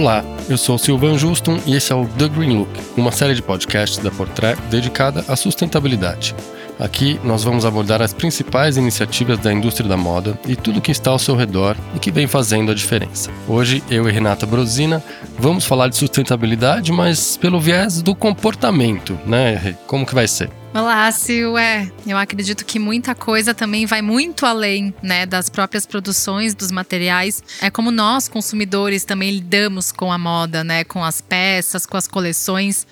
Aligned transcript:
Olá, 0.00 0.24
eu 0.48 0.56
sou 0.56 0.78
Silvan 0.78 1.18
Juston 1.18 1.60
e 1.66 1.76
esse 1.76 1.92
é 1.92 1.94
o 1.94 2.06
The 2.06 2.26
Green 2.26 2.56
Look, 2.56 2.70
uma 2.96 3.12
série 3.12 3.34
de 3.34 3.42
podcasts 3.42 3.98
da 3.98 4.10
Portrait 4.10 4.58
dedicada 4.70 5.22
à 5.28 5.36
sustentabilidade. 5.36 6.34
Aqui 6.78 7.20
nós 7.22 7.44
vamos 7.44 7.66
abordar 7.66 8.00
as 8.00 8.14
principais 8.14 8.78
iniciativas 8.78 9.38
da 9.38 9.52
indústria 9.52 9.86
da 9.86 9.98
moda 9.98 10.40
e 10.48 10.56
tudo 10.56 10.80
que 10.80 10.90
está 10.90 11.10
ao 11.10 11.18
seu 11.18 11.36
redor 11.36 11.76
e 11.94 11.98
que 11.98 12.10
vem 12.10 12.26
fazendo 12.26 12.72
a 12.72 12.74
diferença. 12.74 13.30
Hoje, 13.46 13.84
eu 13.90 14.08
e 14.08 14.10
Renata 14.10 14.46
Brosina 14.46 15.04
vamos 15.38 15.66
falar 15.66 15.88
de 15.88 15.96
sustentabilidade, 15.96 16.90
mas 16.92 17.36
pelo 17.36 17.60
viés 17.60 18.00
do 18.00 18.14
comportamento, 18.14 19.20
né? 19.26 19.76
Como 19.86 20.06
que 20.06 20.14
vai 20.14 20.26
ser? 20.26 20.48
Olá, 20.72 21.10
Sil. 21.10 21.58
É, 21.58 21.90
eu 22.06 22.16
acredito 22.16 22.64
que 22.64 22.78
muita 22.78 23.12
coisa 23.12 23.52
também 23.52 23.86
vai 23.86 24.00
muito 24.00 24.46
além, 24.46 24.94
né, 25.02 25.26
das 25.26 25.48
próprias 25.48 25.84
produções 25.84 26.54
dos 26.54 26.70
materiais. 26.70 27.42
É 27.60 27.68
como 27.70 27.90
nós, 27.90 28.28
consumidores, 28.28 29.04
também 29.04 29.32
lidamos 29.32 29.90
com 29.90 30.12
a 30.12 30.18
moda, 30.18 30.62
né, 30.62 30.84
com 30.84 31.02
as 31.04 31.20
peças, 31.20 31.84
com 31.84 31.96
as 31.96 32.06
coleções. 32.06 32.86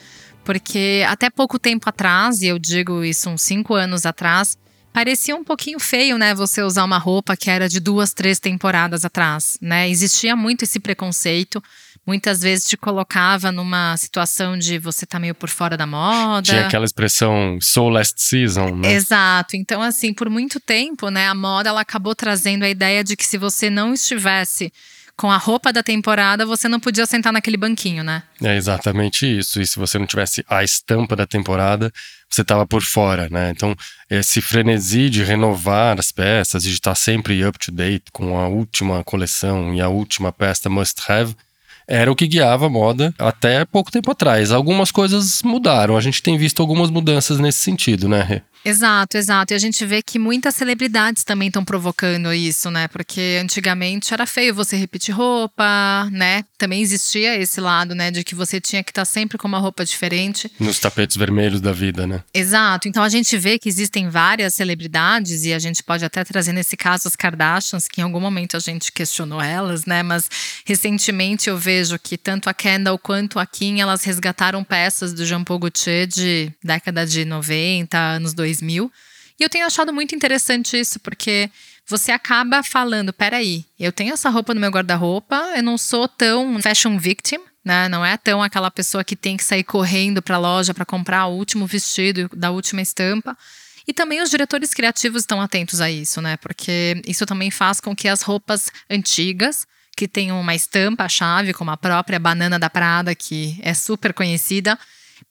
Porque 0.45 1.05
até 1.09 1.31
pouco 1.31 1.57
tempo 1.57 1.89
atrás, 1.89 2.43
e 2.43 2.49
eu 2.49 2.59
digo 2.59 3.05
isso 3.05 3.31
uns 3.31 3.43
cinco 3.43 3.75
anos 3.75 4.05
atrás, 4.05 4.59
parecia 4.99 5.37
um 5.37 5.45
pouquinho 5.45 5.79
feio, 5.79 6.19
né, 6.19 6.35
você 6.35 6.61
usar 6.61 6.83
uma 6.83 6.99
roupa 6.99 7.37
que 7.37 7.49
era 7.49 7.69
de 7.69 7.79
duas, 7.79 8.13
três 8.13 8.41
temporadas 8.41 9.05
atrás, 9.05 9.57
né? 9.63 9.89
Existia 9.89 10.35
muito 10.35 10.65
esse 10.65 10.81
preconceito. 10.81 11.63
Muitas 12.05 12.41
vezes 12.41 12.67
te 12.67 12.77
colocava 12.77 13.53
numa 13.53 13.97
situação 13.97 14.59
de 14.59 14.77
você 14.77 15.07
tá 15.07 15.21
meio 15.21 15.37
por 15.37 15.49
fora 15.49 15.77
da 15.77 15.87
moda. 15.87 16.43
Tinha 16.43 16.67
aquela 16.67 16.85
expressão 16.85 17.59
so 17.61 17.89
last 17.89 18.21
season, 18.21 18.75
né? 18.75 18.93
Exato. 18.93 19.55
Então, 19.55 19.81
assim, 19.81 20.13
por 20.13 20.29
muito 20.29 20.59
tempo, 20.59 21.11
né, 21.11 21.29
a 21.29 21.35
moda 21.35 21.69
ela 21.69 21.83
acabou 21.83 22.17
trazendo 22.17 22.65
a 22.65 22.69
ideia 22.69 23.05
de 23.05 23.15
que 23.15 23.25
se 23.25 23.39
você 23.39 23.71
não 23.71 23.95
estivesse 23.95 24.73
com 25.19 25.33
a 25.33 25.37
roupa 25.37 25.73
da 25.73 25.83
temporada, 25.83 26.47
você 26.47 26.69
não 26.69 26.79
podia 26.79 27.05
sentar 27.05 27.33
naquele 27.33 27.57
banquinho, 27.57 28.05
né? 28.05 28.23
É 28.41 28.57
exatamente 28.57 29.27
isso. 29.27 29.61
E 29.61 29.67
se 29.67 29.77
você 29.77 29.99
não 29.99 30.07
tivesse 30.07 30.45
a 30.49 30.63
estampa 30.63 31.17
da 31.17 31.27
temporada, 31.27 31.93
você 32.31 32.43
estava 32.43 32.65
por 32.65 32.83
fora, 32.83 33.29
né? 33.29 33.51
Então, 33.51 33.75
esse 34.09 34.41
frenesi 34.41 35.11
de 35.11 35.25
renovar 35.25 35.99
as 35.99 36.13
peças, 36.13 36.63
de 36.63 36.71
estar 36.71 36.95
sempre 36.95 37.45
up 37.45 37.59
to 37.59 37.73
date 37.73 38.05
com 38.13 38.39
a 38.39 38.47
última 38.47 39.03
coleção 39.03 39.75
e 39.75 39.81
a 39.81 39.89
última 39.89 40.33
peça 40.33 40.71
must 40.71 41.03
have, 41.11 41.35
era 41.89 42.13
o 42.13 42.15
que 42.15 42.29
guiava 42.29 42.67
a 42.67 42.71
moda 42.71 43.13
até 43.19 43.65
pouco 43.65 43.91
tempo 43.91 44.13
atrás. 44.13 44.53
Algumas 44.53 44.93
coisas 44.93 45.43
mudaram, 45.43 45.97
a 45.97 46.01
gente 46.01 46.23
tem 46.23 46.39
visto 46.39 46.61
algumas 46.61 46.91
mudanças 46.91 47.41
nesse 47.41 47.59
sentido, 47.59 48.09
né, 48.09 48.23
Rê? 48.23 48.43
Exato, 48.65 49.17
exato. 49.17 49.53
E 49.53 49.57
a 49.57 49.59
gente 49.59 49.85
vê 49.87 50.03
que 50.03 50.19
muitas 50.19 50.55
celebridades 50.55 51.25
também 51.25 51.49
estão 51.49 51.65
provocando 51.65 52.33
isso, 52.33 52.71
né? 52.71 52.89
Porque 52.89 53.39
antigamente 53.41 54.13
era 54.13 54.27
feio 54.27 54.55
você 54.55 54.77
repetir 54.77 55.15
roupa, 55.15 56.09
né? 56.11 56.45
Também 56.57 56.83
existia 56.83 57.37
esse 57.37 57.61
lado, 57.61 57.95
né? 57.95 58.11
De 58.11 58.25
que 58.25 58.35
você 58.35 58.61
tinha 58.61 58.83
que 58.83 58.91
estar 58.91 59.03
tá 59.03 59.07
sempre 59.07 59.39
com 59.39 59.49
uma 59.49 59.59
roupa 59.59 59.85
diferente. 59.85 60.51
Nos 60.59 60.79
tapetes 60.79 61.17
vermelhos 61.17 61.61
da 61.61 61.73
vida, 61.73 62.07
né? 62.07 62.23
Exato. 62.35 62.89
Então 62.89 63.03
a 63.03 63.09
gente 63.09 63.37
vê 63.39 63.59
que 63.59 63.69
existem 63.69 64.09
várias 64.09 64.55
celebridades, 64.55 65.45
e 65.45 65.53
a 65.53 65.59
gente 65.59 65.83
pode 65.83 66.05
até 66.05 66.25
trazer 66.25 66.53
nesse 66.53 66.77
caso 66.77 67.09
as 67.09 67.17
Kardashians, 67.17 67.89
que 67.89 68.01
em 68.01 68.05
algum 68.05 68.21
momento 68.21 68.57
a 68.57 68.61
gente 68.61 68.93
questionou 68.93 69.41
elas, 69.41 69.87
né? 69.87 70.03
Mas 70.03 70.29
recentemente 70.65 71.49
eu 71.49 71.57
vejo 71.57 71.99
que 71.99 72.19
tanto 72.19 72.51
a 72.51 72.55
Kendall 72.55 72.99
quanto 72.99 73.39
a 73.39 73.47
Kim, 73.47 73.81
elas 73.81 74.05
resgataram 74.05 74.65
peças 74.65 75.13
do 75.13 75.25
Jean 75.25 75.45
Paul 75.45 75.59
Gaultier 75.59 76.07
de 76.07 76.53
década 76.63 77.07
de 77.07 77.25
90, 77.25 77.97
anos 77.97 78.35
2000 78.35 78.48
2000. 78.49 78.91
E 79.39 79.43
eu 79.43 79.49
tenho 79.49 79.67
achado 79.67 79.93
muito 79.93 80.15
interessante 80.15 80.79
isso, 80.79 80.99
porque 81.01 81.51
você 81.87 82.11
acaba 82.13 82.63
falando: 82.63 83.13
peraí, 83.13 83.65
eu 83.79 83.93
tenho 83.93 84.13
essa 84.13 84.29
roupa 84.29 84.55
no 84.55 84.61
meu 84.61 84.71
guarda-roupa, 84.71 85.37
eu 85.57 85.63
não 85.63 85.79
sou 85.79 86.09
tão 86.09 86.61
fashion 86.61 86.99
victim, 86.99 87.39
né? 87.65 87.89
Não 87.89 88.05
é 88.05 88.17
tão 88.17 88.43
aquela 88.43 88.71
pessoa 88.71 89.05
que 89.05 89.15
tem 89.15 89.37
que 89.37 89.45
sair 89.45 89.65
correndo 89.65 90.21
para 90.21 90.37
a 90.37 90.39
loja 90.39 90.75
para 90.75 90.85
comprar 90.85 91.27
o 91.27 91.37
último 91.37 91.67
vestido 91.67 92.29
da 92.35 92.51
última 92.51 92.83
estampa. 92.83 93.37
E 93.87 93.93
também 93.93 94.21
os 94.21 94.29
diretores 94.29 94.75
criativos 94.75 95.23
estão 95.23 95.41
atentos 95.41 95.81
a 95.81 95.91
isso, 95.91 96.21
né? 96.21 96.37
Porque 96.37 97.01
isso 97.07 97.25
também 97.25 97.51
faz 97.51 97.81
com 97.81 97.97
que 97.97 98.07
as 98.07 98.21
roupas 98.21 98.71
antigas, 98.91 99.67
que 99.97 100.07
tenham 100.07 100.39
uma 100.39 100.55
estampa 100.55 101.09
chave, 101.09 101.55
como 101.55 101.71
a 101.71 101.77
própria 101.77 102.19
banana 102.19 102.59
da 102.59 102.69
Prada, 102.69 103.15
que 103.15 103.59
é 103.63 103.73
super 103.73 104.13
conhecida, 104.13 104.79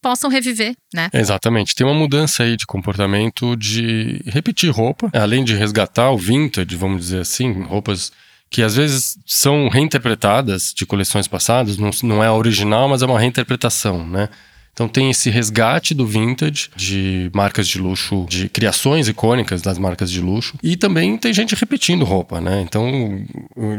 possam 0.02 0.30
reviver, 0.30 0.76
né? 0.94 1.10
Exatamente. 1.14 1.76
Tem 1.76 1.86
uma 1.86 1.96
mudança 1.96 2.44
aí 2.44 2.56
de 2.56 2.66
comportamento 2.66 3.56
de 3.56 4.22
repetir 4.26 4.70
roupa, 4.72 5.10
além 5.14 5.44
de 5.44 5.56
resgatar 5.56 6.12
o 6.12 6.18
vintage, 6.18 6.76
vamos 6.76 7.02
dizer 7.02 7.22
assim, 7.22 7.64
roupas 7.64 8.12
que 8.50 8.62
às 8.62 8.76
vezes 8.76 9.18
são 9.26 9.68
reinterpretadas 9.68 10.74
de 10.74 10.86
coleções 10.86 11.28
passadas, 11.28 11.78
não, 11.78 11.90
não 12.04 12.24
é 12.24 12.28
a 12.28 12.34
original, 12.34 12.88
mas 12.88 13.02
é 13.02 13.06
uma 13.06 13.20
reinterpretação, 13.20 14.08
né? 14.08 14.30
Então 14.78 14.88
tem 14.88 15.10
esse 15.10 15.32
resgate 15.32 15.96
do 15.96 16.06
vintage 16.06 16.70
de 16.76 17.32
marcas 17.34 17.68
de 17.68 17.80
luxo, 17.80 18.28
de 18.30 18.48
criações 18.48 19.08
icônicas 19.08 19.60
das 19.60 19.80
marcas 19.80 20.12
de 20.12 20.22
luxo. 20.22 20.56
E 20.62 20.78
também 20.78 21.18
tem 21.18 21.34
gente 21.34 21.56
repetindo 21.56 22.06
roupa, 22.06 22.40
né? 22.40 22.62
Então 22.62 23.26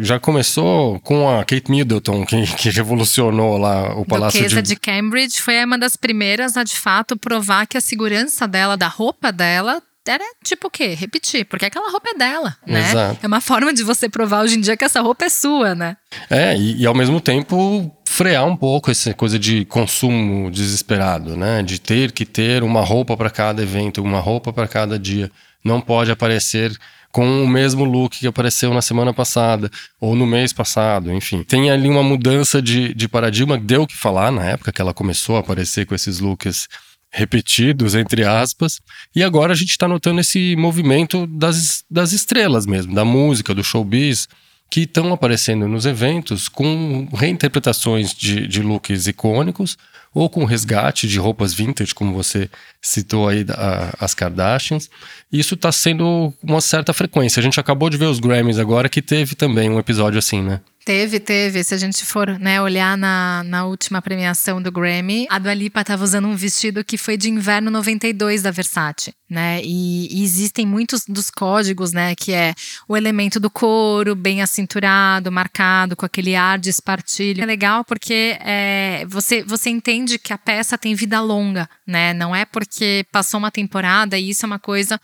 já 0.00 0.18
começou 0.18 0.98
com 0.98 1.30
a 1.30 1.44
Kate 1.44 1.70
Middleton, 1.70 2.26
que, 2.26 2.44
que 2.56 2.70
revolucionou 2.70 3.56
lá 3.56 3.96
o 3.96 4.04
Palácio 4.04 4.40
Duquesa 4.40 4.60
de... 4.60 4.70
de 4.70 4.76
Cambridge. 4.76 5.40
Foi 5.40 5.64
uma 5.64 5.78
das 5.78 5.94
primeiras 5.94 6.56
a, 6.56 6.64
de 6.64 6.74
fato, 6.74 7.16
provar 7.16 7.68
que 7.68 7.76
a 7.76 7.80
segurança 7.80 8.48
dela, 8.48 8.76
da 8.76 8.88
roupa 8.88 9.30
dela, 9.30 9.80
era 10.08 10.24
tipo 10.42 10.68
o 10.68 10.70
quê? 10.70 10.94
Repetir, 10.94 11.44
porque 11.44 11.66
aquela 11.66 11.90
roupa 11.90 12.10
é 12.10 12.14
dela, 12.14 12.56
né? 12.66 12.80
Exato. 12.80 13.18
É 13.22 13.26
uma 13.26 13.40
forma 13.40 13.72
de 13.72 13.82
você 13.82 14.08
provar 14.08 14.42
hoje 14.42 14.56
em 14.56 14.60
dia 14.60 14.76
que 14.76 14.84
essa 14.84 15.00
roupa 15.00 15.26
é 15.26 15.28
sua, 15.28 15.74
né? 15.74 15.96
É, 16.30 16.56
e, 16.56 16.82
e 16.82 16.86
ao 16.86 16.94
mesmo 16.94 17.20
tempo 17.20 17.94
frear 18.04 18.46
um 18.46 18.56
pouco 18.56 18.90
essa 18.90 19.12
coisa 19.14 19.38
de 19.38 19.64
consumo 19.66 20.50
desesperado, 20.50 21.36
né? 21.36 21.62
De 21.62 21.78
ter 21.78 22.12
que 22.12 22.24
ter 22.24 22.62
uma 22.62 22.80
roupa 22.80 23.16
para 23.16 23.30
cada 23.30 23.62
evento, 23.62 24.02
uma 24.02 24.18
roupa 24.18 24.52
para 24.52 24.66
cada 24.66 24.98
dia. 24.98 25.30
Não 25.62 25.80
pode 25.80 26.10
aparecer 26.10 26.76
com 27.12 27.42
o 27.42 27.48
mesmo 27.48 27.84
look 27.84 28.18
que 28.18 28.26
apareceu 28.26 28.72
na 28.72 28.82
semana 28.82 29.12
passada 29.12 29.70
ou 30.00 30.14
no 30.14 30.26
mês 30.26 30.52
passado, 30.52 31.12
enfim. 31.12 31.42
Tem 31.42 31.70
ali 31.70 31.88
uma 31.88 32.02
mudança 32.02 32.60
de, 32.60 32.94
de 32.94 33.08
paradigma, 33.08 33.58
deu 33.58 33.82
o 33.82 33.86
que 33.86 33.96
falar 33.96 34.30
na 34.30 34.44
época 34.44 34.72
que 34.72 34.80
ela 34.80 34.94
começou 34.94 35.36
a 35.36 35.40
aparecer 35.40 35.86
com 35.86 35.94
esses 35.94 36.20
looks 36.20 36.68
repetidos, 37.10 37.94
entre 37.94 38.24
aspas, 38.24 38.80
e 39.14 39.22
agora 39.22 39.52
a 39.52 39.56
gente 39.56 39.70
está 39.70 39.88
notando 39.88 40.20
esse 40.20 40.54
movimento 40.56 41.26
das, 41.26 41.84
das 41.90 42.12
estrelas 42.12 42.66
mesmo, 42.66 42.94
da 42.94 43.04
música, 43.04 43.54
do 43.54 43.64
showbiz, 43.64 44.28
que 44.70 44.80
estão 44.80 45.12
aparecendo 45.12 45.66
nos 45.66 45.86
eventos 45.86 46.48
com 46.48 47.08
reinterpretações 47.14 48.12
de, 48.12 48.46
de 48.46 48.62
looks 48.62 49.06
icônicos 49.06 49.78
ou 50.14 50.28
com 50.28 50.44
resgate 50.44 51.08
de 51.08 51.18
roupas 51.18 51.54
vintage, 51.54 51.94
como 51.94 52.12
você 52.12 52.50
citou 52.80 53.28
aí 53.28 53.44
a, 53.50 53.94
as 54.00 54.14
Kardashians. 54.14 54.88
Isso 55.30 55.54
está 55.54 55.70
sendo 55.70 56.32
uma 56.42 56.60
certa 56.60 56.92
frequência. 56.92 57.40
A 57.40 57.42
gente 57.42 57.60
acabou 57.60 57.90
de 57.90 57.96
ver 57.96 58.06
os 58.06 58.20
Grammys 58.20 58.58
agora, 58.58 58.88
que 58.88 59.02
teve 59.02 59.34
também 59.34 59.68
um 59.68 59.78
episódio 59.78 60.18
assim, 60.18 60.42
né? 60.42 60.60
Teve, 60.88 61.20
teve. 61.20 61.62
Se 61.62 61.74
a 61.74 61.76
gente 61.76 62.02
for 62.02 62.38
né, 62.38 62.62
olhar 62.62 62.96
na, 62.96 63.42
na 63.44 63.66
última 63.66 64.00
premiação 64.00 64.62
do 64.62 64.72
Grammy, 64.72 65.26
a 65.28 65.38
Dua 65.38 65.52
Lipa 65.52 65.82
estava 65.82 66.02
usando 66.02 66.26
um 66.26 66.34
vestido 66.34 66.82
que 66.82 66.96
foi 66.96 67.18
de 67.18 67.28
inverno 67.28 67.70
92 67.70 68.40
da 68.40 68.50
Versace, 68.50 69.12
né? 69.28 69.60
E, 69.62 70.08
e, 70.10 70.24
existem 70.24 70.64
muitos 70.64 71.04
dos 71.06 71.30
códigos, 71.30 71.92
né? 71.92 72.14
Que 72.14 72.32
é 72.32 72.54
o 72.88 72.96
elemento 72.96 73.38
do 73.38 73.50
couro 73.50 74.14
bem 74.14 74.40
acinturado, 74.40 75.30
marcado, 75.30 75.94
com 75.94 76.06
aquele 76.06 76.34
ar 76.34 76.58
de 76.58 76.70
espartilho. 76.70 77.42
É 77.42 77.46
legal 77.46 77.84
porque 77.84 78.38
é, 78.40 79.04
você, 79.06 79.42
você 79.42 79.68
entende 79.68 80.18
que 80.18 80.32
a 80.32 80.38
peça 80.38 80.78
tem 80.78 80.94
vida 80.94 81.20
longa, 81.20 81.68
né? 81.86 82.14
Não 82.14 82.34
é 82.34 82.46
porque 82.46 82.67
passou 83.10 83.38
uma 83.38 83.50
temporada 83.50 84.18
e 84.18 84.30
isso 84.30 84.44
é 84.44 84.46
uma 84.46 84.58
coisa 84.58 85.00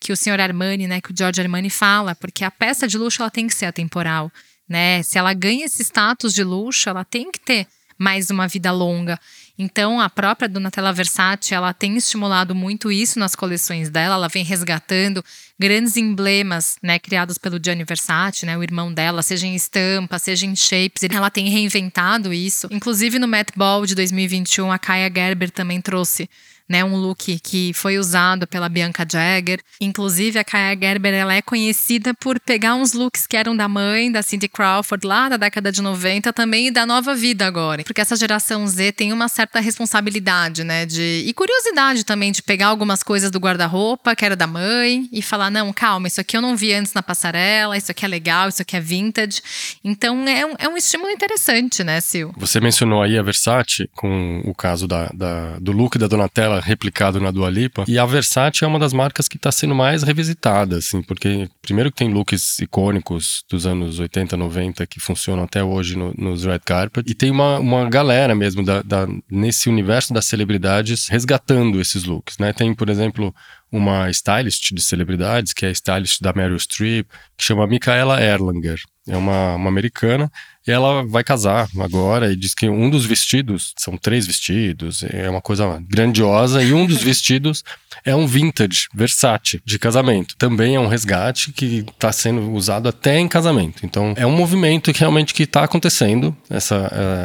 que 0.00 0.12
o 0.12 0.16
senhor 0.16 0.40
Armani, 0.40 0.86
né, 0.86 1.00
que 1.00 1.12
o 1.12 1.14
George 1.16 1.40
Armani 1.40 1.70
fala, 1.70 2.14
porque 2.14 2.44
a 2.44 2.50
peça 2.50 2.86
de 2.86 2.96
luxo 2.96 3.20
ela 3.20 3.30
tem 3.30 3.46
que 3.46 3.54
ser 3.54 3.66
atemporal 3.66 4.30
né? 4.68 5.02
Se 5.02 5.18
ela 5.18 5.32
ganha 5.32 5.64
esse 5.64 5.82
status 5.82 6.34
de 6.34 6.44
luxo, 6.44 6.88
ela 6.88 7.04
tem 7.04 7.32
que 7.32 7.40
ter 7.40 7.66
mais 7.96 8.30
uma 8.30 8.46
vida 8.46 8.70
longa. 8.70 9.18
Então, 9.58 10.00
a 10.00 10.08
própria 10.08 10.48
Donatella 10.48 10.92
Versace, 10.92 11.52
ela 11.52 11.72
tem 11.72 11.96
estimulado 11.96 12.54
muito 12.54 12.92
isso 12.92 13.18
nas 13.18 13.34
coleções 13.34 13.90
dela. 13.90 14.14
Ela 14.14 14.28
vem 14.28 14.44
resgatando 14.44 15.24
grandes 15.58 15.96
emblemas, 15.96 16.76
né, 16.80 16.96
criados 17.00 17.38
pelo 17.38 17.58
Gianni 17.60 17.82
Versace, 17.82 18.46
né, 18.46 18.56
o 18.56 18.62
irmão 18.62 18.92
dela, 18.92 19.20
seja 19.20 19.48
em 19.48 19.56
estampa, 19.56 20.16
seja 20.16 20.46
em 20.46 20.54
shapes. 20.54 21.02
Ela 21.02 21.28
tem 21.28 21.48
reinventado 21.48 22.32
isso. 22.32 22.68
Inclusive 22.70 23.18
no 23.18 23.26
Met 23.26 23.52
Ball 23.56 23.84
de 23.84 23.96
2021, 23.96 24.70
a 24.70 24.78
Kaya 24.78 25.10
Gerber 25.12 25.50
também 25.50 25.80
trouxe 25.80 26.30
né? 26.68 26.84
Um 26.84 26.96
look 26.96 27.38
que 27.40 27.72
foi 27.72 27.98
usado 27.98 28.46
pela 28.46 28.68
Bianca 28.68 29.06
Jagger. 29.10 29.60
Inclusive, 29.80 30.38
a 30.38 30.44
Kaya 30.44 30.76
Gerber 30.78 31.14
ela 31.14 31.34
é 31.34 31.40
conhecida 31.40 32.12
por 32.14 32.38
pegar 32.38 32.74
uns 32.74 32.92
looks 32.92 33.26
que 33.26 33.36
eram 33.36 33.56
da 33.56 33.68
mãe, 33.68 34.12
da 34.12 34.22
Cindy 34.22 34.48
Crawford, 34.48 35.06
lá 35.06 35.28
da 35.28 35.36
década 35.36 35.72
de 35.72 35.80
90 35.80 36.32
também, 36.32 36.68
e 36.68 36.70
da 36.70 36.84
nova 36.84 37.14
vida 37.14 37.46
agora. 37.46 37.82
Porque 37.84 38.00
essa 38.00 38.16
geração 38.16 38.66
Z 38.66 38.92
tem 38.92 39.12
uma 39.12 39.28
certa 39.28 39.60
responsabilidade, 39.60 40.64
né? 40.64 40.84
De, 40.84 41.24
e 41.26 41.32
curiosidade 41.32 42.04
também 42.04 42.30
de 42.32 42.42
pegar 42.42 42.66
algumas 42.66 43.02
coisas 43.02 43.30
do 43.30 43.38
guarda-roupa, 43.38 44.14
que 44.14 44.24
era 44.24 44.36
da 44.36 44.46
mãe, 44.46 45.08
e 45.12 45.22
falar: 45.22 45.50
não, 45.50 45.72
calma, 45.72 46.08
isso 46.08 46.20
aqui 46.20 46.36
eu 46.36 46.42
não 46.42 46.56
vi 46.56 46.74
antes 46.74 46.92
na 46.92 47.02
passarela, 47.02 47.76
isso 47.76 47.90
aqui 47.90 48.04
é 48.04 48.08
legal, 48.08 48.48
isso 48.48 48.62
aqui 48.62 48.76
é 48.76 48.80
vintage. 48.80 49.40
Então 49.82 50.28
é 50.28 50.44
um, 50.44 50.54
é 50.58 50.68
um 50.68 50.76
estímulo 50.76 51.10
interessante, 51.10 51.82
né, 51.82 52.00
Sil? 52.02 52.34
Você 52.36 52.60
mencionou 52.60 53.02
aí 53.02 53.18
a 53.18 53.22
Versace, 53.22 53.88
com 53.94 54.42
o 54.44 54.54
caso 54.54 54.86
da, 54.86 55.06
da 55.14 55.58
do 55.58 55.72
look 55.72 55.98
da 55.98 56.06
Donatella 56.06 56.57
replicado 56.60 57.20
na 57.20 57.30
Dua 57.30 57.50
Lipa. 57.50 57.84
E 57.86 57.98
a 57.98 58.06
Versace 58.06 58.64
é 58.64 58.66
uma 58.66 58.78
das 58.78 58.92
marcas 58.92 59.28
que 59.28 59.36
está 59.36 59.50
sendo 59.50 59.74
mais 59.74 60.02
revisitada, 60.02 60.78
assim, 60.78 61.02
porque 61.02 61.48
primeiro 61.62 61.90
que 61.90 61.98
tem 61.98 62.12
looks 62.12 62.58
icônicos 62.58 63.44
dos 63.50 63.66
anos 63.66 63.98
80, 63.98 64.36
90 64.36 64.86
que 64.86 65.00
funcionam 65.00 65.44
até 65.44 65.62
hoje 65.62 65.96
no, 65.96 66.12
nos 66.16 66.44
red 66.44 66.60
carpet. 66.64 67.08
E 67.10 67.14
tem 67.14 67.30
uma, 67.30 67.58
uma 67.58 67.88
galera 67.88 68.34
mesmo 68.34 68.64
da, 68.64 68.82
da, 68.82 69.06
nesse 69.30 69.68
universo 69.68 70.12
das 70.12 70.26
celebridades 70.26 71.08
resgatando 71.08 71.80
esses 71.80 72.04
looks, 72.04 72.38
né? 72.38 72.52
Tem, 72.52 72.74
por 72.74 72.88
exemplo, 72.88 73.34
uma 73.70 74.10
stylist 74.10 74.72
de 74.72 74.80
celebridades, 74.80 75.52
que 75.52 75.66
é 75.66 75.68
a 75.68 75.72
stylist 75.72 76.20
da 76.20 76.32
Meryl 76.32 76.58
Streep, 76.58 77.06
que 77.36 77.44
chama 77.44 77.66
Micaela 77.66 78.20
Erlanger. 78.20 78.80
É 79.06 79.16
uma, 79.16 79.54
uma 79.54 79.68
americana 79.68 80.30
e 80.68 80.70
ela 80.70 81.02
vai 81.02 81.24
casar 81.24 81.66
agora 81.80 82.30
e 82.30 82.36
diz 82.36 82.54
que 82.54 82.68
um 82.68 82.90
dos 82.90 83.06
vestidos, 83.06 83.72
são 83.74 83.96
três 83.96 84.26
vestidos, 84.26 85.02
é 85.02 85.28
uma 85.30 85.40
coisa 85.40 85.82
grandiosa, 85.88 86.62
e 86.62 86.74
um 86.74 86.84
dos 86.84 86.98
vestidos 87.02 87.64
é 88.04 88.14
um 88.14 88.26
vintage 88.26 88.86
Versace 88.94 89.60
de 89.64 89.78
casamento. 89.78 90.36
Também 90.36 90.74
é 90.74 90.80
um 90.80 90.86
resgate 90.86 91.52
que 91.52 91.86
está 91.90 92.12
sendo 92.12 92.52
usado 92.52 92.88
até 92.88 93.18
em 93.18 93.26
casamento. 93.26 93.84
Então 93.84 94.12
é 94.16 94.26
um 94.26 94.30
movimento 94.30 94.92
que 94.92 95.00
realmente 95.00 95.32
que 95.32 95.44
está 95.44 95.64
acontecendo, 95.64 96.36
essa, 96.50 96.76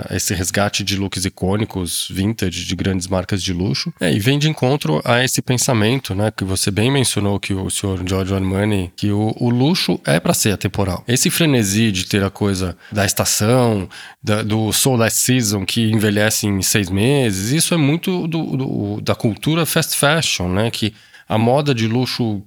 uh, 0.09 0.15
esse 0.15 0.33
resgate 0.33 0.83
de 0.83 0.95
looks 0.95 1.25
icônicos, 1.25 2.07
vintage, 2.09 2.65
de 2.65 2.75
grandes 2.75 3.07
marcas 3.07 3.43
de 3.43 3.51
luxo. 3.51 3.93
É, 3.99 4.13
e 4.13 4.19
vem 4.19 4.39
de 4.39 4.49
encontro 4.49 5.01
a 5.03 5.23
esse 5.23 5.41
pensamento, 5.41 6.15
né, 6.15 6.31
que 6.31 6.45
você 6.45 6.71
bem 6.71 6.89
mencionou 6.89 7.39
que 7.39 7.53
o 7.53 7.69
senhor 7.69 8.01
Giorgio 8.07 8.35
Armani, 8.35 8.91
que 8.95 9.11
o, 9.11 9.35
o 9.37 9.49
luxo 9.49 9.99
é 10.05 10.19
para 10.19 10.33
ser 10.33 10.53
atemporal. 10.53 11.03
Esse 11.07 11.29
frenesi 11.29 11.91
de 11.91 12.05
ter 12.05 12.23
a 12.23 12.29
coisa 12.29 12.77
da 12.91 13.05
estação 13.05 13.32
da, 14.21 14.43
do 14.43 14.71
Soul 14.71 14.97
Last 14.97 15.19
Season, 15.19 15.65
que 15.65 15.91
envelhece 15.91 16.47
em 16.47 16.61
seis 16.61 16.89
meses. 16.89 17.51
Isso 17.51 17.73
é 17.73 17.77
muito 17.77 18.27
do, 18.27 18.57
do, 18.57 19.01
da 19.01 19.15
cultura 19.15 19.65
fast 19.65 19.97
fashion, 19.97 20.49
né? 20.49 20.69
Que 20.69 20.93
a 21.27 21.37
moda 21.37 21.73
de 21.73 21.87
luxo 21.87 22.43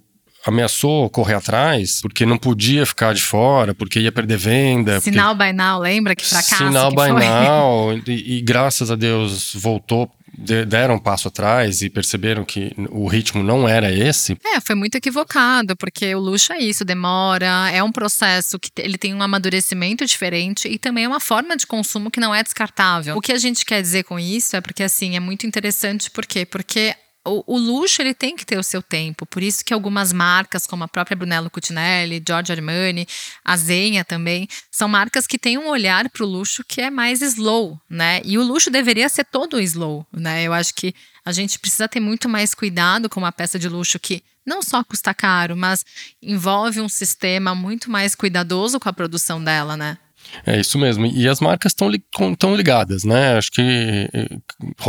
ameaçou 0.46 1.10
correr 1.10 1.34
atrás, 1.34 2.00
porque 2.00 2.24
não 2.24 2.38
podia 2.38 2.86
ficar 2.86 3.12
de 3.12 3.20
fora, 3.20 3.74
porque 3.74 3.98
ia 3.98 4.12
perder 4.12 4.38
venda. 4.38 5.00
Sinal 5.00 5.34
porque... 5.36 5.50
by 5.50 5.56
now, 5.56 5.80
lembra 5.80 6.14
que 6.14 6.24
fracasso 6.24 6.56
Sinal 6.56 6.90
que 6.90 6.96
by 6.96 7.08
foi? 7.08 7.26
now, 7.26 7.92
e, 8.06 8.36
e, 8.36 8.40
graças 8.42 8.90
a 8.90 8.94
Deus 8.94 9.52
voltou 9.54 10.08
deram 10.36 10.96
um 10.96 10.98
passo 10.98 11.28
atrás 11.28 11.82
e 11.82 11.90
perceberam 11.90 12.44
que 12.44 12.72
o 12.90 13.06
ritmo 13.06 13.42
não 13.42 13.68
era 13.68 13.92
esse. 13.92 14.36
É, 14.44 14.60
foi 14.60 14.74
muito 14.74 14.96
equivocado, 14.96 15.76
porque 15.76 16.14
o 16.14 16.20
luxo 16.20 16.52
é 16.52 16.58
isso, 16.58 16.84
demora, 16.84 17.70
é 17.72 17.82
um 17.82 17.90
processo 17.92 18.58
que 18.58 18.70
ele 18.78 18.98
tem 18.98 19.14
um 19.14 19.22
amadurecimento 19.22 20.04
diferente 20.04 20.68
e 20.68 20.78
também 20.78 21.04
é 21.04 21.08
uma 21.08 21.20
forma 21.20 21.56
de 21.56 21.66
consumo 21.66 22.10
que 22.10 22.20
não 22.20 22.34
é 22.34 22.42
descartável. 22.42 23.16
O 23.16 23.20
que 23.20 23.32
a 23.32 23.38
gente 23.38 23.64
quer 23.64 23.80
dizer 23.80 24.04
com 24.04 24.18
isso 24.18 24.56
é 24.56 24.60
porque 24.60 24.82
assim, 24.82 25.16
é 25.16 25.20
muito 25.20 25.46
interessante, 25.46 26.10
por 26.10 26.26
quê? 26.26 26.44
Porque 26.44 26.94
o, 27.26 27.44
o, 27.46 27.58
luxo 27.58 28.00
ele 28.00 28.14
tem 28.14 28.36
que 28.36 28.46
ter 28.46 28.58
o 28.58 28.62
seu 28.62 28.80
tempo. 28.80 29.26
Por 29.26 29.42
isso 29.42 29.64
que 29.64 29.74
algumas 29.74 30.12
marcas, 30.12 30.66
como 30.66 30.84
a 30.84 30.88
própria 30.88 31.16
Brunello 31.16 31.50
Cucinelli, 31.50 32.22
Giorgio 32.26 32.54
Armani, 32.54 33.06
a 33.44 33.56
Zegna 33.56 34.04
também, 34.04 34.48
são 34.70 34.88
marcas 34.88 35.26
que 35.26 35.38
têm 35.38 35.58
um 35.58 35.68
olhar 35.68 36.08
para 36.08 36.24
o 36.24 36.26
luxo 36.26 36.64
que 36.66 36.80
é 36.80 36.90
mais 36.90 37.20
slow, 37.20 37.80
né? 37.90 38.22
E 38.24 38.38
o 38.38 38.42
luxo 38.42 38.70
deveria 38.70 39.08
ser 39.08 39.24
todo 39.24 39.60
slow, 39.60 40.06
né? 40.12 40.44
Eu 40.44 40.52
acho 40.52 40.74
que 40.74 40.94
a 41.24 41.32
gente 41.32 41.58
precisa 41.58 41.88
ter 41.88 42.00
muito 42.00 42.28
mais 42.28 42.54
cuidado 42.54 43.08
com 43.08 43.20
uma 43.20 43.32
peça 43.32 43.58
de 43.58 43.68
luxo 43.68 43.98
que 43.98 44.22
não 44.46 44.62
só 44.62 44.84
custa 44.84 45.12
caro, 45.12 45.56
mas 45.56 45.84
envolve 46.22 46.80
um 46.80 46.88
sistema 46.88 47.54
muito 47.54 47.90
mais 47.90 48.14
cuidadoso 48.14 48.78
com 48.78 48.88
a 48.88 48.92
produção 48.92 49.42
dela, 49.42 49.76
né? 49.76 49.98
É 50.44 50.58
isso 50.58 50.78
mesmo. 50.78 51.06
E 51.06 51.28
as 51.28 51.40
marcas 51.40 51.72
estão 51.72 52.54
ligadas, 52.54 53.04
né? 53.04 53.36
Acho 53.36 53.50
que 53.50 54.08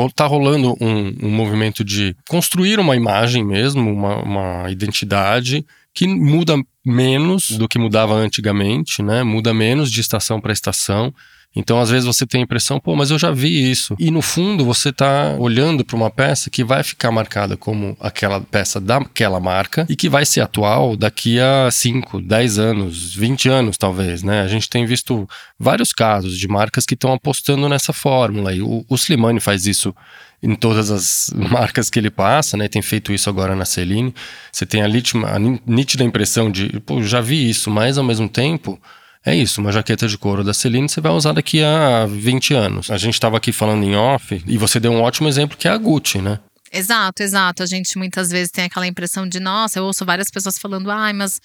está 0.07 0.25
rolando 0.25 0.75
um, 0.81 1.15
um, 1.23 1.29
movimento 1.29 1.83
de 1.83 2.15
construir 2.27 2.79
uma 2.79 2.95
imagem 2.95 3.43
mesmo, 3.43 3.91
uma, 3.91 4.17
uma 4.17 4.71
identidade 4.71 5.65
que 5.93 6.07
muda 6.07 6.55
menos 6.85 7.51
do 7.51 7.67
que 7.67 7.79
mudava 7.79 8.13
antigamente, 8.13 9.01
né? 9.01 9.23
Muda 9.23 9.53
menos 9.53 9.91
de 9.91 10.01
estação 10.01 10.39
para 10.39 10.53
estação. 10.53 11.13
Então, 11.57 11.79
às 11.79 11.89
vezes 11.89 12.05
você 12.05 12.25
tem 12.25 12.41
a 12.41 12.43
impressão, 12.43 12.79
pô, 12.79 12.95
mas 12.95 13.09
eu 13.09 13.17
já 13.17 13.31
vi 13.31 13.71
isso. 13.71 13.95
E 13.97 14.11
no 14.11 14.21
fundo, 14.21 14.63
você 14.63 14.89
está 14.89 15.35
olhando 15.39 15.83
para 15.83 15.95
uma 15.95 16.11
peça 16.11 16.51
que 16.51 16.63
vai 16.63 16.83
ficar 16.83 17.11
marcada 17.11 17.57
como 17.57 17.97
aquela 17.99 18.39
peça 18.39 18.79
daquela 18.79 19.39
marca 19.39 19.83
e 19.89 19.95
que 19.95 20.07
vai 20.07 20.23
ser 20.23 20.41
atual 20.41 20.95
daqui 20.95 21.39
a 21.39 21.67
5, 21.71 22.21
10 22.21 22.59
anos, 22.59 23.15
20 23.15 23.49
anos 23.49 23.75
talvez, 23.75 24.21
né? 24.21 24.41
A 24.41 24.47
gente 24.47 24.69
tem 24.69 24.85
visto 24.85 25.27
vários 25.59 25.91
casos 25.91 26.37
de 26.37 26.47
marcas 26.47 26.85
que 26.85 26.93
estão 26.93 27.11
apostando 27.11 27.67
nessa 27.67 27.91
fórmula 27.91 28.53
e 28.53 28.61
o, 28.61 28.85
o 28.87 28.95
Slimane 28.95 29.39
faz 29.39 29.65
isso 29.65 29.95
em 30.43 30.53
todas 30.53 30.91
as 30.91 31.33
marcas 31.35 31.89
que 31.89 31.97
ele 31.97 32.11
passa, 32.11 32.55
né? 32.55 32.67
Tem 32.67 32.83
feito 32.83 33.11
isso 33.11 33.29
agora 33.31 33.55
na 33.55 33.65
Celine. 33.65 34.13
Você 34.51 34.63
tem 34.63 34.83
a, 34.83 34.85
a 34.85 35.39
nítida 35.65 36.03
impressão 36.03 36.51
de, 36.51 36.79
pô, 36.81 37.01
já 37.01 37.19
vi 37.19 37.49
isso, 37.49 37.71
mas 37.71 37.97
ao 37.97 38.03
mesmo 38.03 38.29
tempo 38.29 38.79
é 39.27 39.35
isso, 39.35 39.59
uma 39.59 39.73
jaqueta 39.73 40.07
de 40.07 40.17
couro 40.17 40.41
da 40.41 40.53
Celine 40.53 40.87
você 40.87 41.01
vai 41.01 41.11
usar 41.11 41.33
daqui 41.33 41.61
a 41.61 42.05
20 42.05 42.53
anos. 42.53 42.89
A 42.89 42.97
gente 42.97 43.15
estava 43.15 43.35
aqui 43.35 43.51
falando 43.51 43.83
em 43.83 43.93
off 43.93 44.41
e 44.47 44.57
você 44.57 44.79
deu 44.79 44.91
um 44.91 45.01
ótimo 45.01 45.27
exemplo 45.27 45.57
que 45.57 45.67
é 45.67 45.71
a 45.71 45.77
Gucci, 45.77 46.21
né? 46.21 46.39
Exato, 46.71 47.23
exato. 47.23 47.61
A 47.61 47.65
gente 47.65 47.97
muitas 47.97 48.29
vezes 48.31 48.51
tem 48.51 48.63
aquela 48.63 48.87
impressão 48.87 49.27
de, 49.27 49.39
nossa, 49.39 49.79
eu 49.79 49.83
ouço 49.83 50.05
várias 50.05 50.31
pessoas 50.31 50.57
falando, 50.57 50.89
ai, 50.89 51.11
mas 51.11 51.41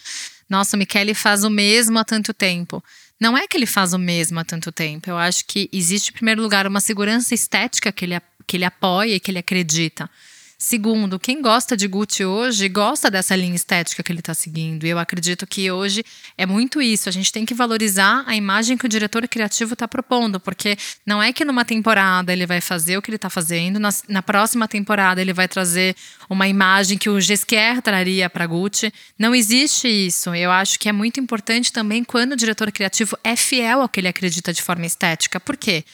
nossa, 0.49 0.77
o 0.77 0.79
Michele 0.79 1.13
faz 1.13 1.43
o 1.43 1.51
mesmo 1.51 1.99
há 1.99 2.05
tanto 2.05 2.33
tempo. 2.33 2.83
Não 3.21 3.37
é 3.37 3.49
que 3.49 3.57
ele 3.57 3.67
faz 3.67 3.93
o 3.93 3.99
mesmo 3.99 4.39
há 4.39 4.45
tanto 4.45 4.71
tempo. 4.71 5.11
Eu 5.11 5.19
acho 5.19 5.45
que 5.47 5.69
existe, 5.73 6.11
em 6.11 6.13
primeiro 6.13 6.41
lugar, 6.41 6.67
uma 6.69 6.81
segurança 6.81 7.35
estética 7.35 7.91
que 7.91 8.05
ele, 8.05 8.21
que 8.47 8.57
ele 8.57 8.65
apoia 8.65 9.17
e 9.17 9.21
que 9.21 9.31
ele 9.31 9.39
acredita. 9.39 10.09
Segundo, 10.65 11.19
quem 11.19 11.43
gosta 11.43 11.77
de 11.77 11.89
Gucci 11.89 12.25
hoje 12.25 12.69
gosta 12.69 13.11
dessa 13.11 13.35
linha 13.35 13.57
estética 13.57 14.01
que 14.01 14.13
ele 14.13 14.21
está 14.21 14.33
seguindo. 14.33 14.87
E 14.87 14.91
eu 14.91 14.97
acredito 14.97 15.45
que 15.45 15.69
hoje 15.69 16.05
é 16.39 16.47
muito 16.47 16.81
isso. 16.81 17.09
A 17.09 17.13
gente 17.13 17.33
tem 17.33 17.45
que 17.45 17.53
valorizar 17.53 18.23
a 18.29 18.37
imagem 18.37 18.79
que 18.79 18.87
o 18.87 18.89
diretor 18.89 19.27
criativo 19.27 19.73
está 19.73 19.89
propondo, 19.89 20.39
porque 20.39 20.79
não 21.05 21.21
é 21.21 21.33
que 21.33 21.45
numa 21.45 21.65
temporada 21.65 22.33
ele 22.33 22.47
vai 22.47 22.61
fazer 22.61 22.97
o 22.97 23.03
que 23.03 23.11
ele 23.11 23.17
está 23.17 23.29
fazendo, 23.29 23.81
na, 23.81 23.89
na, 24.07 24.23
próxima 24.23 24.69
temporada 24.69 25.21
ele 25.21 25.33
vai 25.33 25.49
trazer 25.49 25.97
uma 26.31 26.47
imagem 26.47 26.97
que 26.97 27.11
o 27.11 27.21
Gesquer 27.21 27.83
traria 27.83 28.31
para 28.31 28.47
Gucci. 28.47 28.95
Não 29.19 29.35
existe 29.35 29.89
isso. 29.89 30.33
Eu 30.33 30.53
acho 30.53 30.79
que 30.79 30.89
é 30.89 30.93
muito 30.93 31.19
importante 31.19 31.73
também 31.73 32.05
quando 32.05 32.33
o 32.33 32.37
diretor 32.37 32.71
criativo 32.71 33.19
é 33.25 33.35
fiel 33.35 33.83
ao 33.83 33.89
que 33.89 33.99
ele 33.99 34.07
acredita 34.07 34.53
de 34.53 34.63
forma 34.63 34.87
estética. 34.87 35.41
Por 35.41 35.57
quê? 35.57 35.85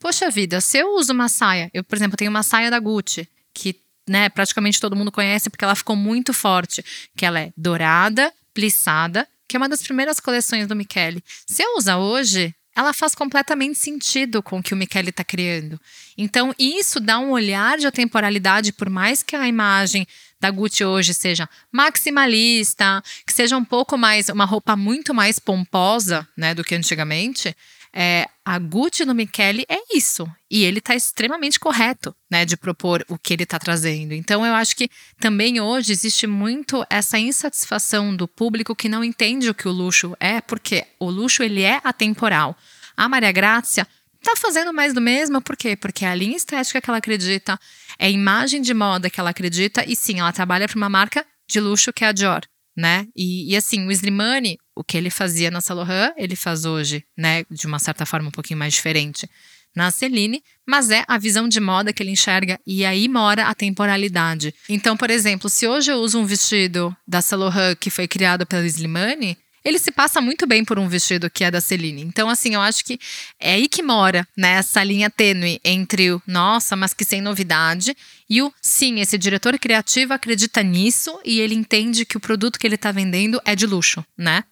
Poxa 0.00 0.28
vida, 0.32 0.60
se 0.60 0.78
eu 0.78 0.96
uso 0.96 1.12
uma 1.12 1.28
saia, 1.28 1.70
eu, 1.72 1.84
por 1.84 1.94
exemplo, 1.94 2.16
tenho 2.16 2.32
uma 2.32 2.42
saia 2.42 2.72
da 2.72 2.80
Gucci 2.80 3.28
que 3.54 3.85
né, 4.08 4.28
praticamente 4.28 4.80
todo 4.80 4.96
mundo 4.96 5.12
conhece 5.12 5.50
porque 5.50 5.64
ela 5.64 5.74
ficou 5.74 5.96
muito 5.96 6.32
forte, 6.32 6.84
que 7.16 7.24
ela 7.24 7.40
é 7.40 7.52
dourada, 7.56 8.32
plissada, 8.54 9.26
que 9.48 9.56
é 9.56 9.58
uma 9.58 9.68
das 9.68 9.82
primeiras 9.82 10.20
coleções 10.20 10.66
do 10.66 10.76
Michele. 10.76 11.22
Se 11.46 11.62
eu 11.62 11.76
usar 11.76 11.98
hoje, 11.98 12.54
ela 12.74 12.92
faz 12.92 13.14
completamente 13.14 13.78
sentido 13.78 14.42
com 14.42 14.58
o 14.58 14.62
que 14.62 14.74
o 14.74 14.76
Michele 14.76 15.08
está 15.08 15.24
criando. 15.24 15.80
Então, 16.16 16.54
isso 16.58 17.00
dá 17.00 17.18
um 17.18 17.30
olhar 17.30 17.78
de 17.78 17.86
atemporalidade, 17.86 18.72
por 18.72 18.90
mais 18.90 19.22
que 19.22 19.34
a 19.34 19.48
imagem 19.48 20.06
da 20.38 20.50
Gucci 20.50 20.84
hoje 20.84 21.14
seja 21.14 21.48
maximalista, 21.72 23.02
que 23.26 23.32
seja 23.32 23.56
um 23.56 23.64
pouco 23.64 23.96
mais, 23.96 24.28
uma 24.28 24.44
roupa 24.44 24.76
muito 24.76 25.14
mais 25.14 25.38
pomposa, 25.38 26.28
né, 26.36 26.54
do 26.54 26.62
que 26.62 26.74
antigamente, 26.74 27.56
é, 27.92 28.28
a 28.46 28.60
Gucci 28.60 29.04
no 29.04 29.12
Michele 29.12 29.66
é 29.68 29.76
isso. 29.92 30.24
E 30.48 30.62
ele 30.62 30.78
está 30.78 30.94
extremamente 30.94 31.58
correto, 31.58 32.14
né, 32.30 32.44
de 32.44 32.56
propor 32.56 33.04
o 33.08 33.18
que 33.18 33.32
ele 33.32 33.42
está 33.42 33.58
trazendo. 33.58 34.14
Então 34.14 34.46
eu 34.46 34.54
acho 34.54 34.76
que 34.76 34.88
também 35.18 35.60
hoje 35.60 35.90
existe 35.90 36.28
muito 36.28 36.86
essa 36.88 37.18
insatisfação 37.18 38.14
do 38.14 38.28
público 38.28 38.76
que 38.76 38.88
não 38.88 39.02
entende 39.02 39.50
o 39.50 39.54
que 39.54 39.66
o 39.66 39.72
luxo 39.72 40.16
é, 40.20 40.40
porque 40.40 40.86
o 41.00 41.10
luxo 41.10 41.42
ele 41.42 41.62
é 41.62 41.80
atemporal. 41.82 42.56
A 42.96 43.08
Maria 43.08 43.32
Grácia 43.32 43.84
está 44.14 44.36
fazendo 44.36 44.72
mais 44.72 44.94
do 44.94 45.00
mesmo, 45.00 45.42
por 45.42 45.56
quê? 45.56 45.74
Porque 45.74 46.04
é 46.04 46.08
a 46.08 46.14
linha 46.14 46.36
estética 46.36 46.80
que 46.80 46.88
ela 46.88 46.98
acredita, 46.98 47.58
é 47.98 48.06
a 48.06 48.10
imagem 48.10 48.62
de 48.62 48.72
moda 48.72 49.10
que 49.10 49.18
ela 49.18 49.30
acredita, 49.30 49.84
e 49.84 49.96
sim, 49.96 50.20
ela 50.20 50.32
trabalha 50.32 50.68
para 50.68 50.76
uma 50.76 50.88
marca 50.88 51.26
de 51.50 51.58
luxo 51.58 51.92
que 51.92 52.04
é 52.04 52.08
a 52.08 52.12
Dior 52.12 52.42
né? 52.76 53.08
E, 53.16 53.52
e, 53.52 53.56
assim, 53.56 53.86
o 53.86 53.90
Slimane, 53.90 54.58
o 54.76 54.84
que 54.84 54.96
ele 54.96 55.10
fazia 55.10 55.50
na 55.50 55.60
Saint 55.60 55.88
ele 56.16 56.36
faz 56.36 56.64
hoje, 56.66 57.02
né? 57.16 57.44
De 57.50 57.66
uma 57.66 57.78
certa 57.78 58.04
forma 58.04 58.28
um 58.28 58.32
pouquinho 58.32 58.58
mais 58.58 58.74
diferente. 58.74 59.28
na 59.76 59.90
Celine, 59.90 60.42
mas 60.66 60.90
é 60.90 61.04
a 61.06 61.18
visão 61.18 61.46
de 61.46 61.60
moda 61.60 61.92
que 61.92 62.02
ele 62.02 62.10
enxerga 62.10 62.58
e 62.66 62.84
aí 62.84 63.08
mora 63.08 63.44
a 63.44 63.54
temporalidade. 63.54 64.54
Então, 64.70 64.96
por 64.96 65.10
exemplo, 65.10 65.50
se 65.50 65.68
hoje 65.68 65.92
eu 65.92 65.98
uso 65.98 66.18
um 66.18 66.24
vestido 66.24 66.96
da 67.06 67.20
Laurent 67.32 67.76
que 67.78 67.90
foi 67.90 68.08
criado 68.08 68.46
pela 68.46 68.66
Slimane, 68.66 69.36
ele 69.62 69.78
se 69.78 69.90
passa 69.90 70.20
muito 70.20 70.46
bem 70.46 70.64
por 70.64 70.78
um 70.78 70.88
vestido 70.88 71.28
que 71.28 71.44
é 71.44 71.50
da 71.50 71.60
Celine. 71.60 72.00
Então, 72.02 72.30
assim, 72.30 72.54
eu 72.54 72.60
acho 72.60 72.84
que 72.84 72.98
é 73.38 73.54
aí 73.54 73.68
que 73.68 73.82
mora, 73.82 74.26
né, 74.36 74.52
essa 74.52 74.82
linha 74.82 75.10
tênue 75.10 75.60
entre 75.64 76.12
o 76.12 76.22
nossa, 76.26 76.76
mas 76.76 76.94
que 76.94 77.04
sem 77.04 77.20
novidade, 77.20 77.94
e 78.30 78.40
o 78.40 78.52
sim, 78.62 79.00
esse 79.00 79.18
diretor 79.18 79.58
criativo 79.58 80.14
acredita 80.14 80.62
nisso 80.62 81.18
e 81.24 81.40
ele 81.40 81.54
entende 81.54 82.06
que 82.06 82.16
o 82.16 82.20
produto 82.20 82.58
que 82.58 82.66
ele 82.66 82.76
está 82.76 82.92
vendendo 82.92 83.42
é 83.44 83.54
de 83.56 83.66
luxo, 83.66 84.04
né? 84.16 84.44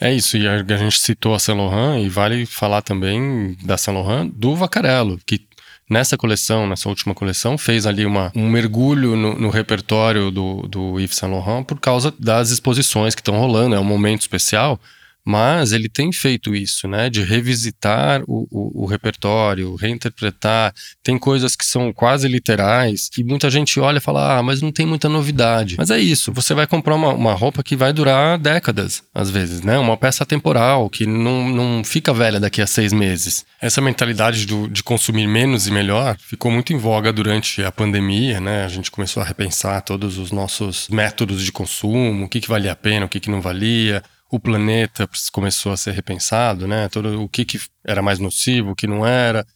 É 0.00 0.12
isso, 0.12 0.36
e 0.36 0.46
a, 0.46 0.62
gente 0.76 1.00
citou 1.00 1.34
a 1.34 1.38
Saint 1.38 1.58
Laurent, 1.58 2.04
e 2.04 2.08
vale 2.08 2.46
falar 2.46 2.82
também 2.82 3.56
da 3.62 3.76
Saint 3.76 3.96
Laurent 3.96 4.30
do 4.34 4.54
Vacarello, 4.54 5.18
que 5.24 5.46
nessa 5.88 6.16
coleção, 6.16 6.66
nessa 6.66 6.88
última 6.88 7.14
coleção, 7.14 7.58
fez 7.58 7.86
ali 7.86 8.06
uma, 8.06 8.32
um 8.34 8.48
mergulho 8.48 9.16
no, 9.16 9.38
no 9.38 9.50
repertório 9.50 10.30
do, 10.30 10.62
do 10.62 10.98
Yves 10.98 11.16
Saint 11.16 11.32
Laurent 11.32 11.64
por 11.64 11.78
causa 11.78 12.12
das 12.18 12.50
exposições 12.50 13.14
que 13.14 13.20
estão 13.20 13.38
rolando, 13.38 13.74
é 13.74 13.80
um 13.80 13.84
momento 13.84 14.22
especial. 14.22 14.80
Mas 15.24 15.72
ele 15.72 15.88
tem 15.88 16.12
feito 16.12 16.54
isso, 16.54 16.88
né? 16.88 17.08
De 17.08 17.22
revisitar 17.22 18.22
o, 18.26 18.46
o, 18.50 18.82
o, 18.82 18.86
repertório, 18.86 19.76
reinterpretar. 19.76 20.74
Tem 21.02 21.16
coisas 21.16 21.54
que 21.54 21.64
são 21.64 21.92
quase 21.92 22.26
literais 22.26 23.08
e 23.16 23.22
muita 23.22 23.48
gente 23.48 23.78
olha 23.78 23.98
e 23.98 24.00
fala: 24.00 24.38
ah, 24.38 24.42
mas 24.42 24.60
não 24.60 24.72
tem 24.72 24.84
muita 24.84 25.08
novidade. 25.08 25.76
Mas 25.78 25.90
é 25.90 26.00
isso, 26.00 26.32
você 26.32 26.54
vai 26.54 26.66
comprar 26.66 26.96
uma, 26.96 27.12
uma 27.12 27.34
roupa 27.34 27.62
que 27.62 27.76
vai 27.76 27.92
durar 27.92 28.36
décadas, 28.36 29.04
às 29.14 29.30
vezes, 29.30 29.62
né? 29.62 29.78
Uma 29.78 29.96
peça 29.96 30.26
temporal 30.26 30.90
que 30.90 31.06
não, 31.06 31.48
não 31.48 31.84
fica 31.84 32.12
velha 32.12 32.40
daqui 32.40 32.60
a 32.60 32.66
seis 32.66 32.92
meses. 32.92 33.46
Essa 33.60 33.80
mentalidade 33.80 34.44
do, 34.44 34.68
de 34.68 34.82
consumir 34.82 35.28
menos 35.28 35.68
e 35.68 35.70
melhor 35.70 36.16
ficou 36.18 36.50
muito 36.50 36.72
em 36.72 36.78
voga 36.78 37.12
durante 37.12 37.62
a 37.62 37.70
pandemia, 37.70 38.40
né? 38.40 38.64
A 38.64 38.68
gente 38.68 38.90
começou 38.90 39.22
a 39.22 39.26
repensar 39.26 39.82
todos 39.82 40.18
os 40.18 40.32
nossos 40.32 40.88
métodos 40.88 41.44
de 41.44 41.52
consumo, 41.52 42.24
o 42.24 42.28
que, 42.28 42.40
que 42.40 42.48
valia 42.48 42.72
a 42.72 42.76
pena, 42.76 43.06
o 43.06 43.08
que, 43.08 43.20
que 43.20 43.30
não 43.30 43.40
valia 43.40 44.02
o 44.32 44.40
planeta 44.40 45.06
começou 45.30 45.72
a 45.72 45.76
ser 45.76 45.92
repensado, 45.92 46.66
né? 46.66 46.88
Todo 46.88 47.22
o 47.22 47.28
que, 47.28 47.44
que 47.44 47.60
era 47.86 48.00
mais 48.00 48.18
nocivo, 48.18 48.70
o 48.70 48.74
que 48.74 48.86
não 48.86 49.06
era. 49.06 49.46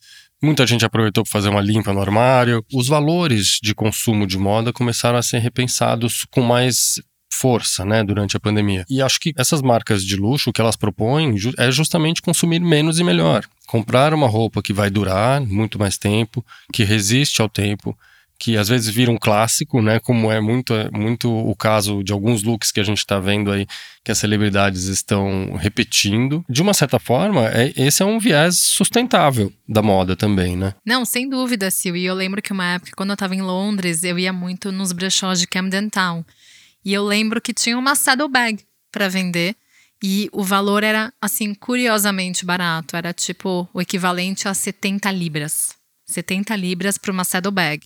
Muita 0.42 0.66
gente 0.66 0.85
aproveitou 0.85 1.25
para 1.25 1.33
fazer 1.33 1.49
uma 1.49 1.62
limpa 1.62 1.95
no 1.95 2.00
armário. 2.02 2.62
Os 2.71 2.87
valores 2.87 3.59
de 3.62 3.75
consumo 3.75 4.26
de 4.26 4.37
moda 4.37 4.75
começaram 4.75 5.16
a 5.16 5.23
ser 5.23 5.38
repensados 5.38 6.26
com 6.30 6.42
mais 6.42 7.00
força, 7.33 7.87
né, 7.87 8.04
durante 8.04 8.37
a 8.37 8.40
pandemia. 8.40 8.85
E 8.88 9.00
acho 9.00 9.18
que 9.18 9.33
essas 9.37 9.62
marcas 9.62 10.04
de 10.04 10.14
luxo, 10.14 10.50
o 10.50 10.52
que 10.52 10.61
elas 10.61 10.76
propõem 10.76 11.35
é 11.59 11.71
justamente 11.71 12.21
consumir 12.21 12.61
menos 12.61 12.99
e 12.99 13.04
melhor. 13.04 13.47
Comprar 13.66 14.12
uma 14.12 14.28
roupa 14.28 14.62
que 14.62 14.75
vai 14.75 14.90
durar 14.90 15.40
muito 15.40 15.78
mais 15.78 15.97
tempo, 15.97 16.45
que 16.71 16.85
resiste 16.85 17.40
ao 17.40 17.49
tempo, 17.49 17.97
que 18.38 18.57
às 18.57 18.69
vezes 18.69 18.88
vira 18.88 19.11
um 19.11 19.19
clássico, 19.19 19.81
né? 19.81 19.99
Como 19.99 20.31
é 20.31 20.40
muito, 20.40 20.75
muito 20.93 21.31
o 21.31 21.55
caso 21.55 22.02
de 22.02 22.12
alguns 22.12 22.43
looks 22.43 22.71
que 22.71 22.81
a 22.81 22.85
gente 22.85 22.99
está 22.99 23.19
vendo 23.19 23.50
aí 23.50 23.66
que 24.05 24.12
as 24.12 24.19
celebridades 24.19 24.85
estão 24.85 25.55
repetindo. 25.55 26.45
De 26.49 26.62
uma 26.62 26.73
certa 26.73 26.99
forma, 26.99 27.49
é, 27.49 27.73
esse 27.76 28.02
é 28.02 28.07
um 28.07 28.19
viés 28.19 28.57
sustentável 28.57 29.52
da 29.69 29.83
moda 29.83 30.14
também, 30.14 30.57
né? 30.57 30.75
Não, 30.85 31.05
sem 31.05 31.28
dúvida, 31.28 31.71
Sil. 31.73 31.97
E 31.97 32.05
eu 32.05 32.14
lembro 32.14 32.40
que 32.40 32.52
uma 32.52 32.75
época, 32.75 32.93
quando 32.97 33.11
eu 33.11 33.14
estava 33.14 33.35
em 33.35 33.43
Londres, 33.43 34.05
eu 34.05 34.19
ia 34.19 34.33
muito 34.33 34.71
nos 34.71 34.93
brechós 34.93 35.40
de 35.40 35.47
Camden 35.47 35.88
Town. 35.88 36.25
E 36.85 36.93
eu 36.93 37.05
lembro 37.05 37.40
que 37.40 37.52
tinha 37.52 37.76
uma 37.76 37.97
saddlebag 37.97 38.62
para 38.93 39.09
vender. 39.09 39.57
E 40.02 40.28
o 40.31 40.45
valor 40.45 40.85
era, 40.85 41.12
assim, 41.21 41.55
curiosamente 41.55 42.45
barato. 42.45 42.97
Era 42.97 43.12
tipo 43.12 43.69
o 43.73 43.81
equivalente 43.81 44.47
a 44.47 44.55
70 44.55 45.11
libras. 45.11 45.75
70 46.07 46.55
libras 46.55 46.97
para 46.97 47.11
uma 47.11 47.25
saddlebag. 47.25 47.85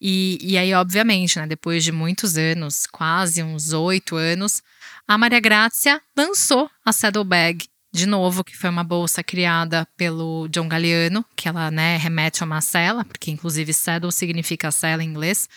E, 0.00 0.38
e 0.42 0.58
aí, 0.58 0.74
obviamente, 0.74 1.38
né, 1.38 1.46
depois 1.46 1.82
de 1.82 1.92
muitos 1.92 2.36
anos, 2.36 2.86
quase 2.86 3.42
uns 3.42 3.72
oito 3.72 4.16
anos, 4.16 4.62
a 5.08 5.16
Maria 5.16 5.40
Grazia 5.40 6.00
lançou 6.16 6.70
a 6.84 6.92
Saddlebag 6.92 7.66
de 7.96 8.04
novo, 8.04 8.44
que 8.44 8.54
foi 8.54 8.68
uma 8.68 8.84
bolsa 8.84 9.24
criada 9.24 9.88
pelo 9.96 10.46
John 10.48 10.68
Galliano, 10.68 11.24
que 11.34 11.48
ela 11.48 11.70
né, 11.70 11.96
remete 11.96 12.42
a 12.42 12.46
uma 12.46 12.60
cela, 12.60 13.04
porque 13.06 13.30
inclusive 13.30 13.72
saddle 13.72 14.12
significa 14.12 14.70
cela 14.70 15.02
em 15.02 15.08
inglês. 15.08 15.48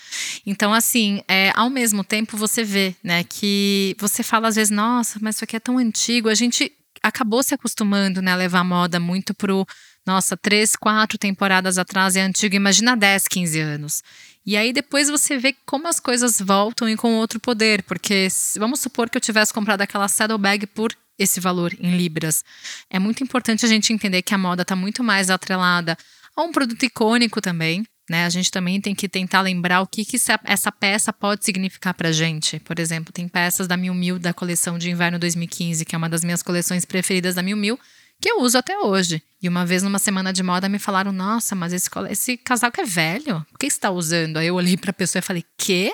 Então, 0.45 0.73
assim, 0.73 1.21
é, 1.27 1.51
ao 1.53 1.69
mesmo 1.69 2.01
tempo 2.01 2.37
você 2.37 2.63
vê 2.63 2.95
né, 3.03 3.25
que 3.25 3.93
você 3.99 4.23
fala 4.23 4.47
às 4.47 4.55
vezes, 4.55 4.71
nossa, 4.71 5.19
mas 5.21 5.35
isso 5.35 5.43
aqui 5.43 5.57
é 5.57 5.59
tão 5.59 5.77
antigo. 5.77 6.29
A 6.29 6.35
gente 6.35 6.71
acabou 7.03 7.43
se 7.43 7.53
acostumando 7.53 8.21
né, 8.21 8.31
a 8.31 8.37
levar 8.37 8.63
moda 8.63 9.01
muito 9.01 9.33
pro 9.33 9.67
nossa, 10.05 10.35
três, 10.35 10.75
quatro 10.75 11.17
temporadas 11.17 11.77
atrás 11.77 12.15
é 12.15 12.21
antigo, 12.21 12.55
imagina 12.55 12.95
10, 12.95 13.27
15 13.27 13.59
anos. 13.59 14.03
E 14.45 14.57
aí 14.57 14.73
depois 14.73 15.09
você 15.09 15.37
vê 15.37 15.55
como 15.65 15.87
as 15.87 15.99
coisas 15.99 16.39
voltam 16.39 16.89
e 16.89 16.95
com 16.95 17.15
outro 17.15 17.39
poder, 17.39 17.83
porque 17.83 18.27
vamos 18.57 18.79
supor 18.79 19.09
que 19.09 19.17
eu 19.17 19.21
tivesse 19.21 19.53
comprado 19.53 19.81
aquela 19.81 20.07
saddlebag 20.07 20.65
por 20.67 20.95
esse 21.17 21.39
valor 21.39 21.73
em 21.79 21.97
libras. 21.97 22.43
É 22.89 22.97
muito 22.97 23.23
importante 23.23 23.65
a 23.65 23.69
gente 23.69 23.91
entender 23.91 24.21
que 24.21 24.33
a 24.33 24.37
moda 24.37 24.61
está 24.61 24.75
muito 24.75 25.03
mais 25.03 25.29
atrelada 25.29 25.97
a 26.35 26.41
um 26.41 26.51
produto 26.51 26.83
icônico 26.83 27.41
também, 27.41 27.85
né? 28.09 28.25
A 28.25 28.29
gente 28.29 28.49
também 28.49 28.79
tem 28.79 28.95
que 28.95 29.07
tentar 29.07 29.41
lembrar 29.41 29.81
o 29.81 29.87
que, 29.87 30.05
que 30.05 30.17
essa 30.45 30.71
peça 30.71 31.13
pode 31.13 31.43
significar 31.45 31.93
para 31.93 32.11
gente. 32.11 32.59
Por 32.59 32.79
exemplo, 32.79 33.13
tem 33.13 33.27
peças 33.27 33.67
da 33.67 33.77
Miu 33.77 33.93
Miu 33.93 34.17
da 34.17 34.33
coleção 34.33 34.79
de 34.79 34.89
inverno 34.89 35.19
2015, 35.19 35.85
que 35.85 35.93
é 35.93 35.97
uma 35.97 36.09
das 36.09 36.23
minhas 36.23 36.41
coleções 36.41 36.85
preferidas 36.85 37.35
da 37.35 37.43
Miu 37.43 37.57
Miu, 37.57 37.77
que 38.21 38.29
eu 38.29 38.41
uso 38.41 38.57
até 38.57 38.77
hoje. 38.77 39.21
E 39.41 39.47
uma 39.47 39.65
vez 39.65 39.81
numa 39.81 39.99
semana 39.99 40.33
de 40.33 40.43
moda 40.43 40.67
me 40.67 40.79
falaram: 40.79 41.11
Nossa, 41.11 41.55
mas 41.55 41.71
esse, 41.73 41.89
esse 42.09 42.37
casaco 42.37 42.81
é 42.81 42.83
velho. 42.83 43.45
Por 43.51 43.57
que 43.57 43.69
você 43.69 43.75
está 43.75 43.89
usando? 43.89 44.37
Aí 44.37 44.47
eu 44.47 44.55
olhei 44.55 44.75
para 44.77 44.91
a 44.91 44.93
pessoa 44.93 45.19
e 45.19 45.23
falei: 45.23 45.45
Quê? 45.57 45.93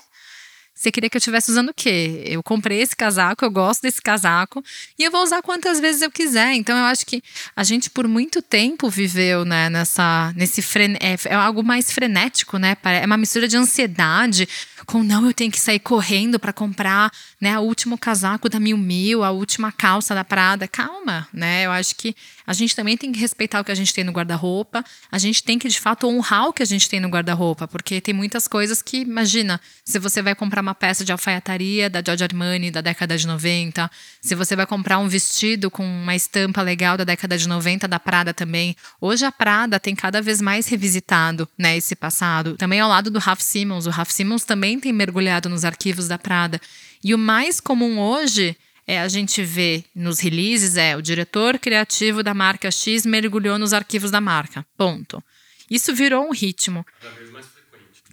Você 0.75 0.91
queria 0.91 1.09
que 1.09 1.15
eu 1.15 1.19
estivesse 1.19 1.49
usando 1.49 1.69
o 1.69 1.73
quê? 1.73 2.23
Eu 2.25 2.43
comprei 2.43 2.81
esse 2.81 2.93
casaco, 2.93 3.45
eu 3.45 3.49
gosto 3.49 3.81
desse 3.81 4.01
casaco 4.01 4.61
e 4.99 5.03
eu 5.03 5.09
vou 5.09 5.23
usar 5.23 5.41
quantas 5.41 5.79
vezes 5.79 6.01
eu 6.01 6.11
quiser. 6.11 6.53
Então 6.53 6.77
eu 6.77 6.83
acho 6.83 7.05
que 7.05 7.23
a 7.55 7.63
gente 7.63 7.89
por 7.89 8.09
muito 8.09 8.41
tempo 8.41 8.89
viveu, 8.89 9.45
né, 9.45 9.69
nessa 9.69 10.33
nesse 10.35 10.61
fren 10.61 10.95
é, 10.99 11.15
é 11.25 11.33
algo 11.33 11.63
mais 11.63 11.91
frenético, 11.91 12.57
né? 12.57 12.75
É 12.83 13.05
uma 13.05 13.15
mistura 13.15 13.47
de 13.47 13.55
ansiedade 13.55 14.49
com 14.85 15.01
não, 15.01 15.25
eu 15.25 15.33
tenho 15.33 15.51
que 15.51 15.59
sair 15.59 15.79
correndo 15.79 16.37
para 16.37 16.51
comprar, 16.51 17.11
né, 17.39 17.57
o 17.57 17.61
último 17.61 17.97
casaco 17.97 18.49
da 18.49 18.59
Mil 18.59 18.77
Mil, 18.77 19.23
a 19.23 19.31
última 19.31 19.71
calça 19.71 20.13
da 20.13 20.25
Prada. 20.25 20.67
Calma, 20.67 21.27
né? 21.33 21.65
Eu 21.65 21.71
acho 21.71 21.95
que 21.95 22.13
a 22.45 22.53
gente 22.53 22.75
também 22.75 22.97
tem 22.97 23.11
que 23.11 23.19
respeitar 23.19 23.61
o 23.61 23.63
que 23.63 23.71
a 23.71 23.75
gente 23.75 23.93
tem 23.93 24.03
no 24.03 24.11
guarda-roupa. 24.11 24.83
A 25.11 25.17
gente 25.17 25.41
tem 25.41 25.57
que 25.57 25.67
de 25.67 25.79
fato 25.79 26.07
honrar 26.07 26.47
o 26.47 26.53
que 26.53 26.61
a 26.61 26.65
gente 26.65 26.89
tem 26.89 26.99
no 26.99 27.07
guarda-roupa, 27.07 27.67
porque 27.67 28.01
tem 28.01 28.13
muitas 28.13 28.47
coisas 28.47 28.81
que, 28.81 28.97
imagina, 28.97 29.59
se 29.83 29.97
você 29.97 30.21
vai 30.21 30.35
comprar 30.35 30.61
uma 30.65 30.73
peça 30.73 31.05
de 31.05 31.11
alfaiataria 31.11 31.89
da 31.89 32.01
Giorgio 32.03 32.25
Armani 32.25 32.71
da 32.71 32.81
década 32.81 33.15
de 33.15 33.27
90, 33.27 33.89
se 34.19 34.33
você 34.33 34.55
vai 34.55 34.65
comprar 34.65 34.97
um 34.97 35.07
vestido 35.07 35.69
com 35.69 35.85
uma 35.85 36.15
estampa 36.15 36.63
legal 36.63 36.97
da 36.97 37.03
década 37.03 37.37
de 37.37 37.47
90 37.47 37.87
da 37.87 37.99
Prada 37.99 38.33
também. 38.33 38.75
Hoje 38.99 39.23
a 39.25 39.31
Prada 39.31 39.79
tem 39.79 39.95
cada 39.95 40.23
vez 40.23 40.41
mais 40.41 40.67
revisitado, 40.67 41.47
né, 41.55 41.77
esse 41.77 41.95
passado. 41.95 42.57
Também 42.57 42.79
ao 42.79 42.89
lado 42.89 43.11
do 43.11 43.19
Ralph 43.19 43.41
Simmons, 43.41 43.85
o 43.85 43.91
Ralph 43.91 44.09
Simmons 44.09 44.43
também 44.43 44.79
tem 44.79 44.91
mergulhado 44.91 45.47
nos 45.47 45.63
arquivos 45.63 46.07
da 46.07 46.17
Prada. 46.17 46.59
E 47.03 47.13
o 47.13 47.17
mais 47.17 47.59
comum 47.59 47.99
hoje 47.99 48.57
é 48.87 48.99
a 48.99 49.07
gente 49.07 49.43
ver 49.43 49.85
nos 49.95 50.19
releases 50.19 50.77
é 50.77 50.97
o 50.97 51.01
diretor 51.01 51.59
criativo 51.59 52.23
da 52.23 52.33
marca 52.33 52.71
X 52.71 53.05
mergulhou 53.05 53.59
nos 53.59 53.71
arquivos 53.71 54.09
da 54.09 54.19
marca. 54.19 54.65
Ponto. 54.75 55.23
Isso 55.69 55.93
virou 55.93 56.27
um 56.27 56.31
ritmo. 56.31 56.85
Cada 57.01 57.15
vez 57.15 57.31
mais 57.31 57.54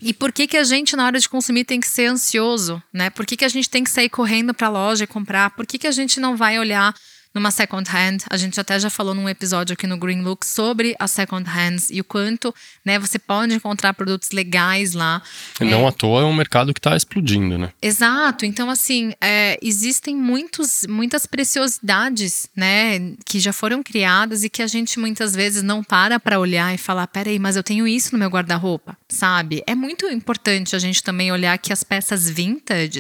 e 0.04 0.12
por 0.12 0.32
que, 0.32 0.48
que 0.48 0.56
a 0.56 0.64
gente, 0.64 0.96
na 0.96 1.06
hora 1.06 1.18
de 1.18 1.28
consumir, 1.28 1.64
tem 1.64 1.78
que 1.78 1.86
ser 1.86 2.06
ansioso? 2.06 2.82
Né? 2.92 3.08
Por 3.08 3.24
que, 3.24 3.36
que 3.36 3.44
a 3.44 3.48
gente 3.48 3.70
tem 3.70 3.84
que 3.84 3.90
sair 3.90 4.08
correndo 4.08 4.52
para 4.52 4.66
a 4.66 4.70
loja 4.70 5.04
e 5.04 5.06
comprar? 5.06 5.50
Por 5.50 5.64
que, 5.64 5.78
que 5.78 5.86
a 5.86 5.92
gente 5.92 6.18
não 6.18 6.36
vai 6.36 6.58
olhar 6.58 6.92
numa 7.34 7.50
second 7.50 7.88
hand. 7.90 8.18
A 8.28 8.36
gente 8.36 8.58
até 8.60 8.78
já 8.78 8.90
falou 8.90 9.14
num 9.14 9.28
episódio 9.28 9.74
aqui 9.74 9.86
no 9.86 9.96
Green 9.96 10.22
Look 10.22 10.46
sobre 10.46 10.94
as 10.98 11.10
second 11.10 11.48
hands 11.48 11.90
e 11.90 12.00
o 12.00 12.04
quanto 12.04 12.54
né, 12.84 12.98
você 12.98 13.18
pode 13.18 13.54
encontrar 13.54 13.94
produtos 13.94 14.30
legais 14.30 14.92
lá. 14.92 15.22
E 15.60 15.64
não 15.64 15.84
é, 15.84 15.88
à 15.88 15.92
toa 15.92 16.22
é 16.22 16.24
um 16.24 16.34
mercado 16.34 16.72
que 16.72 16.78
está 16.78 16.96
explodindo, 16.96 17.58
né? 17.58 17.72
Exato. 17.80 18.44
Então, 18.44 18.68
assim, 18.70 19.12
é, 19.20 19.58
existem 19.62 20.16
muitos, 20.16 20.86
muitas 20.88 21.26
preciosidades 21.26 22.48
né, 22.54 23.14
que 23.24 23.40
já 23.40 23.52
foram 23.52 23.82
criadas 23.82 24.44
e 24.44 24.50
que 24.50 24.62
a 24.62 24.66
gente 24.66 24.98
muitas 24.98 25.34
vezes 25.34 25.62
não 25.62 25.82
para 25.82 26.18
para 26.20 26.38
olhar 26.38 26.74
e 26.74 26.78
falar: 26.78 27.06
peraí, 27.06 27.38
mas 27.38 27.56
eu 27.56 27.62
tenho 27.62 27.86
isso 27.86 28.12
no 28.12 28.18
meu 28.18 28.28
guarda-roupa, 28.28 28.96
sabe? 29.08 29.62
É 29.66 29.74
muito 29.74 30.06
importante 30.06 30.76
a 30.76 30.78
gente 30.78 31.02
também 31.02 31.32
olhar 31.32 31.56
que 31.58 31.72
as 31.72 31.82
peças 31.82 32.28
vintage, 32.28 32.92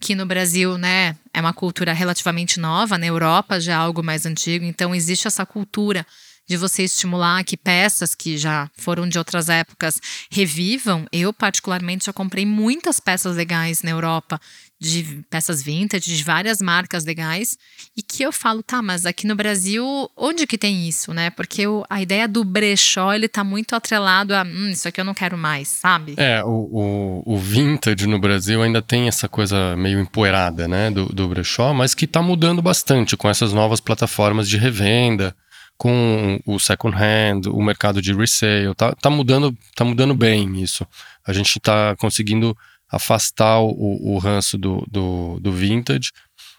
que 0.00 0.14
no 0.14 0.26
Brasil, 0.26 0.78
né, 0.78 1.16
é 1.38 1.40
uma 1.40 1.54
cultura 1.54 1.92
relativamente 1.92 2.58
nova, 2.58 2.98
na 2.98 3.06
Europa 3.06 3.60
já 3.60 3.72
é 3.72 3.76
algo 3.76 4.02
mais 4.02 4.26
antigo, 4.26 4.64
então 4.64 4.94
existe 4.94 5.26
essa 5.26 5.46
cultura 5.46 6.04
de 6.48 6.56
você 6.56 6.82
estimular 6.84 7.44
que 7.44 7.56
peças 7.56 8.14
que 8.14 8.38
já 8.38 8.70
foram 8.76 9.06
de 9.06 9.18
outras 9.18 9.48
épocas 9.50 10.00
revivam. 10.30 11.06
Eu, 11.12 11.32
particularmente, 11.32 12.06
já 12.06 12.12
comprei 12.12 12.46
muitas 12.46 12.98
peças 12.98 13.36
legais 13.36 13.82
na 13.82 13.90
Europa 13.90 14.40
de 14.80 15.24
peças 15.28 15.60
vintage, 15.62 16.16
de 16.16 16.22
várias 16.22 16.60
marcas 16.60 17.04
legais, 17.04 17.58
e 17.96 18.02
que 18.02 18.22
eu 18.22 18.30
falo, 18.30 18.62
tá, 18.62 18.80
mas 18.80 19.04
aqui 19.04 19.26
no 19.26 19.34
Brasil, 19.34 19.84
onde 20.16 20.46
que 20.46 20.56
tem 20.56 20.88
isso, 20.88 21.12
né? 21.12 21.30
Porque 21.30 21.66
o, 21.66 21.84
a 21.90 22.00
ideia 22.00 22.28
do 22.28 22.44
brechó, 22.44 23.12
ele 23.12 23.28
tá 23.28 23.42
muito 23.42 23.74
atrelado 23.74 24.34
a, 24.34 24.42
hum, 24.42 24.70
isso 24.70 24.86
aqui 24.86 25.00
eu 25.00 25.04
não 25.04 25.14
quero 25.14 25.36
mais, 25.36 25.66
sabe? 25.66 26.14
É, 26.16 26.44
o, 26.44 27.22
o, 27.26 27.34
o 27.34 27.38
vintage 27.38 28.06
no 28.06 28.20
Brasil 28.20 28.62
ainda 28.62 28.80
tem 28.80 29.08
essa 29.08 29.28
coisa 29.28 29.76
meio 29.76 29.98
empoeirada, 29.98 30.68
né, 30.68 30.90
do, 30.90 31.06
do 31.06 31.28
brechó, 31.28 31.74
mas 31.74 31.92
que 31.92 32.06
tá 32.06 32.22
mudando 32.22 32.62
bastante 32.62 33.16
com 33.16 33.28
essas 33.28 33.52
novas 33.52 33.80
plataformas 33.80 34.48
de 34.48 34.56
revenda, 34.56 35.34
com 35.76 36.40
o 36.44 36.58
second 36.58 36.96
hand, 36.96 37.46
o 37.48 37.62
mercado 37.62 38.02
de 38.02 38.12
resale, 38.12 38.74
tá, 38.76 38.92
tá 38.94 39.08
mudando, 39.08 39.56
tá 39.76 39.84
mudando 39.84 40.12
bem 40.12 40.60
isso. 40.60 40.84
A 41.24 41.32
gente 41.32 41.58
tá 41.60 41.94
conseguindo 41.96 42.56
afastar 42.90 43.60
o, 43.60 44.14
o 44.14 44.18
ranço 44.18 44.56
do, 44.56 44.84
do, 44.90 45.38
do 45.40 45.52
vintage 45.52 46.10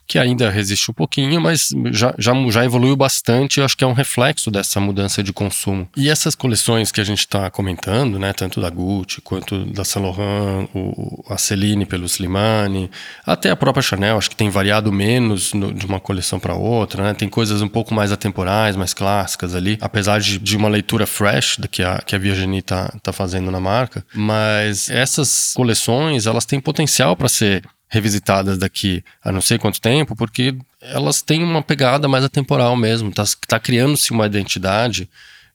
que 0.09 0.17
ainda 0.17 0.49
resiste 0.49 0.89
um 0.89 0.93
pouquinho, 0.93 1.39
mas 1.39 1.69
já, 1.91 2.15
já, 2.17 2.33
já 2.49 2.65
evoluiu 2.65 2.95
bastante. 2.95 3.59
Eu 3.59 3.65
acho 3.65 3.77
que 3.77 3.83
é 3.83 3.87
um 3.87 3.93
reflexo 3.93 4.49
dessa 4.49 4.79
mudança 4.79 5.21
de 5.21 5.31
consumo. 5.31 5.87
E 5.95 6.09
essas 6.09 6.33
coleções 6.33 6.91
que 6.91 6.99
a 6.99 7.03
gente 7.03 7.19
está 7.19 7.47
comentando, 7.51 8.17
né, 8.17 8.33
tanto 8.33 8.59
da 8.59 8.71
Gucci 8.71 9.21
quanto 9.21 9.63
da 9.65 9.85
Saint 9.85 10.03
Laurent, 10.03 10.67
o, 10.73 11.23
a 11.29 11.37
Celine 11.37 11.85
pelo 11.85 12.07
Slimane, 12.07 12.89
até 13.23 13.51
a 13.51 13.55
própria 13.55 13.83
Chanel, 13.83 14.17
acho 14.17 14.31
que 14.31 14.35
tem 14.35 14.49
variado 14.49 14.91
menos 14.91 15.53
no, 15.53 15.71
de 15.71 15.85
uma 15.85 15.99
coleção 15.99 16.39
para 16.39 16.55
outra. 16.55 17.03
Né? 17.03 17.13
Tem 17.13 17.29
coisas 17.29 17.61
um 17.61 17.67
pouco 17.67 17.93
mais 17.93 18.11
atemporais, 18.11 18.75
mais 18.75 18.95
clássicas 18.95 19.53
ali, 19.53 19.77
apesar 19.79 20.19
de, 20.19 20.39
de 20.39 20.57
uma 20.57 20.69
leitura 20.69 21.05
fresh 21.05 21.57
da 21.59 21.67
que 21.67 21.83
a, 21.83 21.99
que 21.99 22.15
a 22.15 22.19
Virginie 22.19 22.61
está 22.61 22.91
tá 23.03 23.13
fazendo 23.13 23.51
na 23.51 23.59
marca. 23.59 24.03
Mas 24.15 24.89
essas 24.89 25.53
coleções, 25.55 26.25
elas 26.25 26.45
têm 26.45 26.59
potencial 26.59 27.15
para 27.15 27.29
ser 27.29 27.63
revisitadas 27.89 28.57
daqui 28.57 29.03
a 29.21 29.31
não 29.31 29.41
sei 29.41 29.57
quanto 29.57 29.81
tempo, 29.81 30.15
porque 30.15 30.55
elas 30.79 31.21
têm 31.21 31.43
uma 31.43 31.61
pegada 31.61 32.07
mais 32.07 32.23
atemporal 32.23 32.75
mesmo. 32.75 33.09
Está 33.09 33.23
tá, 33.47 33.59
criando-se 33.59 34.11
uma 34.11 34.27
identidade 34.27 35.09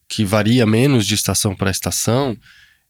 que 0.07 0.25
varia 0.25 0.65
menos 0.65 1.07
de 1.07 1.15
estação 1.15 1.55
para 1.55 1.71
estação 1.71 2.37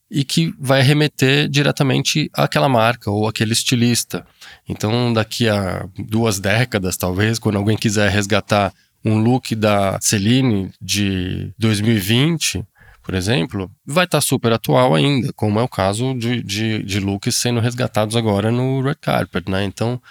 e 0.10 0.24
que 0.24 0.54
vai 0.60 0.82
remeter 0.82 1.48
diretamente 1.48 2.30
àquela 2.34 2.68
marca 2.68 3.10
ou 3.10 3.28
àquele 3.28 3.54
estilista. 3.54 4.25
Então, 4.68 5.14
daqui 5.14 5.48
a 5.48 5.88
duas 5.98 6.40
décadas, 6.40 6.98
talvez, 6.98 7.40
quando 7.40 7.58
alguém 7.58 7.78
quiser 7.78 8.10
resgatar 8.10 8.74
um 9.04 9.20
look 9.20 9.56
da 9.56 10.00
Celine 10.02 10.72
de 10.82 11.54
2020, 11.60 12.66
por 13.06 13.14
exemplo, 13.14 13.72
vai 13.86 14.06
estar 14.06 14.18
tá 14.18 14.22
super 14.22 14.52
atual 14.52 14.96
ainda, 14.96 15.32
como 15.34 15.60
é 15.60 15.64
o 15.64 15.68
caso 15.68 16.16
de, 16.16 16.42
de, 16.42 16.82
de 16.82 17.00
looks 17.00 17.36
sendo 17.36 17.60
resgatados 17.60 18.16
agora 18.16 18.52
no 18.52 18.82
red 18.82 18.96
carpet, 18.96 19.48
né? 19.48 19.64
Então, 19.64 20.02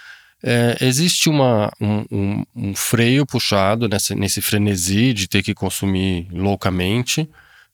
é, 0.41 0.77
existe 0.79 1.27
uma, 1.27 1.69
um, 1.81 2.05
um, 2.09 2.43
um, 2.55 2.75
freio 2.75 3.25
puxado 3.25 3.89
nessa, 3.89 4.15
nesse 4.15 4.41
frenesi 4.41 5.11
de 5.11 5.27
ter 5.27 5.43
que 5.43 5.53
consumir 5.53 6.29
loucamente, 6.31 7.29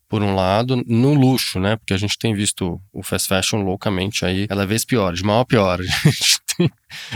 por 0.09 0.23
um 0.23 0.33
lado, 0.33 0.83
no 0.87 1.13
luxo, 1.13 1.59
né? 1.59 1.75
Porque 1.75 1.93
a 1.93 1.97
gente 1.97 2.17
tem 2.17 2.33
visto 2.33 2.81
o 2.91 3.03
fast 3.03 3.29
fashion 3.29 3.61
loucamente 3.61 4.25
aí, 4.25 4.47
cada 4.47 4.65
vez 4.65 4.83
pior, 4.83 5.13
de 5.13 5.23
mal 5.23 5.41
a 5.41 5.45
pior. 5.45 5.79
Tem, 6.57 6.69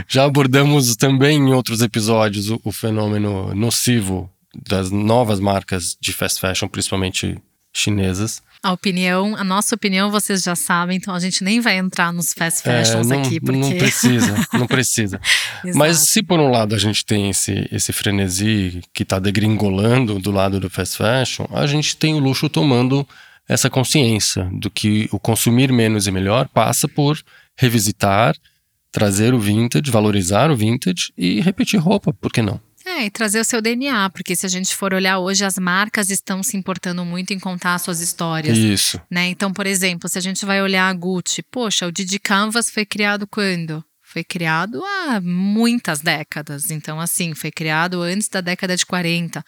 já 0.08 0.26
abordamos 0.26 0.96
também 0.96 1.38
em 1.38 1.54
outros 1.54 1.82
episódios 1.82 2.52
o, 2.52 2.62
o 2.64 2.72
fenômeno 2.72 3.54
nocivo 3.56 4.32
das 4.56 4.92
novas 4.92 5.40
marcas 5.40 5.98
de 6.00 6.14
fast 6.14 6.40
fashion, 6.40 6.70
principalmente 6.70 7.38
chinesas. 7.76 8.42
A 8.64 8.72
opinião, 8.72 9.36
a 9.36 9.44
nossa 9.44 9.76
opinião 9.76 10.10
vocês 10.10 10.42
já 10.42 10.56
sabem, 10.56 10.98
então 10.98 11.14
a 11.14 11.20
gente 11.20 11.44
nem 11.44 11.60
vai 11.60 11.78
entrar 11.78 12.12
nos 12.12 12.34
fast 12.34 12.64
fashions 12.64 13.12
é, 13.12 13.16
não, 13.16 13.22
aqui, 13.22 13.40
porque... 13.40 13.60
Não 13.60 13.78
precisa, 13.78 14.48
não 14.54 14.68
precisa. 14.68 15.22
Mas 15.76 15.98
se 16.10 16.24
por 16.24 16.40
um 16.40 16.50
lado 16.50 16.74
a 16.74 16.78
gente 16.80 17.06
tem 17.06 17.30
esse, 17.30 17.68
esse 17.72 17.94
frenesi 17.94 18.82
que 18.92 19.04
está 19.04 19.20
degringolando 19.20 20.18
do 20.18 20.32
lado 20.32 20.60
do 20.60 20.70
fast 20.70 20.98
fashion, 20.98 21.46
a 21.52 21.68
gente 21.68 21.96
tem 21.96 22.16
o 22.16 22.20
luxo 22.20 22.50
tomando 22.50 23.08
essa 23.48 23.70
consciência 23.70 24.50
do 24.54 24.72
que 24.72 25.08
o 25.12 25.20
consumir 25.20 25.72
menos 25.72 26.08
e 26.08 26.12
melhor 26.12 26.48
passa 26.48 26.88
por 26.88 27.20
revisitar, 27.56 28.36
trazer 28.92 29.34
o 29.34 29.40
vintage, 29.40 29.92
valorizar 29.92 30.50
o 30.50 30.56
vintage 30.56 31.12
e 31.18 31.40
repetir 31.42 31.80
roupa, 31.80 32.12
por 32.14 32.32
que 32.32 32.42
não? 32.42 32.60
É, 32.98 33.06
e 33.06 33.10
trazer 33.10 33.42
o 33.42 33.44
seu 33.44 33.62
DNA, 33.62 34.10
porque 34.12 34.38
se 34.38 34.46
a 34.46 34.50
gente 34.50 34.74
for 34.74 34.94
olhar 34.94 35.20
hoje, 35.20 35.44
as 35.44 35.58
marcas 35.58 36.10
estão 36.10 36.42
se 36.42 36.56
importando 36.56 37.04
muito 37.04 37.34
em 37.34 37.40
contar 37.40 37.78
suas 37.78 38.00
histórias. 38.00 38.58
Isso. 38.58 39.02
Né? 39.12 39.28
Então, 39.28 39.52
por 39.52 39.68
exemplo, 39.68 40.08
se 40.08 40.18
a 40.18 40.22
gente 40.22 40.46
vai 40.46 40.62
olhar 40.62 40.88
a 40.88 40.94
Gucci, 40.94 41.44
poxa, 41.44 41.86
o 41.86 41.92
Didi 41.92 42.18
Canvas 42.20 42.70
foi 42.70 42.86
criado 42.86 43.28
quando? 43.28 43.84
Foi 44.02 44.24
criado 44.24 44.82
há 44.82 45.20
muitas 45.20 46.00
décadas. 46.00 46.72
Então, 46.72 47.02
assim, 47.02 47.34
foi 47.34 47.52
criado 47.52 48.02
antes 48.02 48.30
da 48.30 48.40
década 48.40 48.78
de 48.78 48.86
40. 48.86 49.44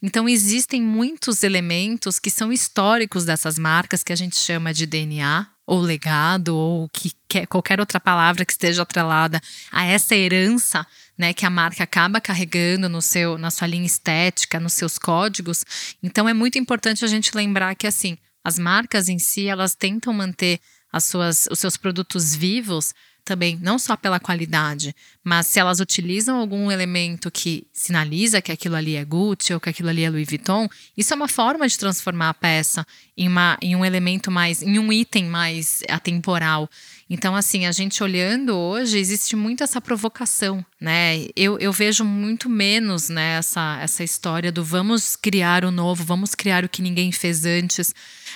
Então, 0.00 0.28
existem 0.28 0.80
muitos 0.80 1.42
elementos 1.42 2.20
que 2.20 2.30
são 2.30 2.52
históricos 2.52 3.24
dessas 3.24 3.58
marcas 3.58 4.04
que 4.04 4.12
a 4.12 4.16
gente 4.16 4.36
chama 4.36 4.72
de 4.72 4.86
DNA, 4.86 5.48
ou 5.66 5.80
legado, 5.80 6.56
ou 6.56 6.88
que 6.90 7.12
qualquer 7.48 7.80
outra 7.80 7.98
palavra 7.98 8.44
que 8.44 8.52
esteja 8.52 8.82
atrelada 8.82 9.40
a 9.72 9.84
essa 9.86 10.14
herança 10.14 10.86
né, 11.22 11.32
que 11.32 11.46
a 11.46 11.50
marca 11.50 11.84
acaba 11.84 12.20
carregando 12.20 12.88
no 12.88 13.00
seu, 13.00 13.38
na 13.38 13.48
sua 13.48 13.68
linha 13.68 13.86
estética, 13.86 14.58
nos 14.58 14.72
seus 14.72 14.98
códigos. 14.98 15.64
Então 16.02 16.28
é 16.28 16.34
muito 16.34 16.58
importante 16.58 17.04
a 17.04 17.08
gente 17.08 17.36
lembrar 17.36 17.76
que 17.76 17.86
assim, 17.86 18.18
as 18.42 18.58
marcas 18.58 19.08
em 19.08 19.20
si, 19.20 19.46
elas 19.46 19.76
tentam 19.76 20.12
manter 20.12 20.58
as 20.92 21.04
suas, 21.04 21.46
os 21.48 21.60
seus 21.60 21.76
produtos 21.76 22.34
vivos 22.34 22.92
também, 23.24 23.58
não 23.62 23.78
só 23.78 23.96
pela 23.96 24.18
qualidade, 24.18 24.94
mas 25.22 25.46
se 25.46 25.60
elas 25.60 25.78
utilizam 25.78 26.38
algum 26.38 26.70
elemento 26.70 27.30
que 27.30 27.66
sinaliza 27.72 28.42
que 28.42 28.50
aquilo 28.50 28.74
ali 28.74 28.96
é 28.96 29.04
Gucci 29.04 29.54
ou 29.54 29.60
que 29.60 29.68
aquilo 29.68 29.88
ali 29.88 30.02
é 30.02 30.10
Louis 30.10 30.28
Vuitton, 30.28 30.68
isso 30.96 31.12
é 31.12 31.16
uma 31.16 31.28
forma 31.28 31.68
de 31.68 31.78
transformar 31.78 32.30
a 32.30 32.34
peça 32.34 32.84
em, 33.16 33.28
uma, 33.28 33.56
em 33.62 33.76
um 33.76 33.84
elemento 33.84 34.30
mais, 34.30 34.60
em 34.62 34.78
um 34.78 34.92
item 34.92 35.26
mais 35.26 35.82
atemporal. 35.88 36.68
Então, 37.08 37.36
assim, 37.36 37.66
a 37.66 37.72
gente 37.72 38.02
olhando 38.02 38.56
hoje, 38.56 38.98
existe 38.98 39.36
muito 39.36 39.62
essa 39.62 39.80
provocação, 39.80 40.64
né? 40.80 41.26
Eu, 41.36 41.58
eu 41.58 41.70
vejo 41.70 42.04
muito 42.04 42.48
menos 42.48 43.08
né, 43.08 43.36
essa, 43.36 43.78
essa 43.82 44.02
história 44.02 44.50
do 44.50 44.64
vamos 44.64 45.14
criar 45.14 45.64
o 45.64 45.70
novo, 45.70 46.02
vamos 46.04 46.34
criar 46.34 46.64
o 46.64 46.68
que 46.68 46.80
ninguém 46.80 47.12
fez 47.12 47.44
antes. 47.44 47.94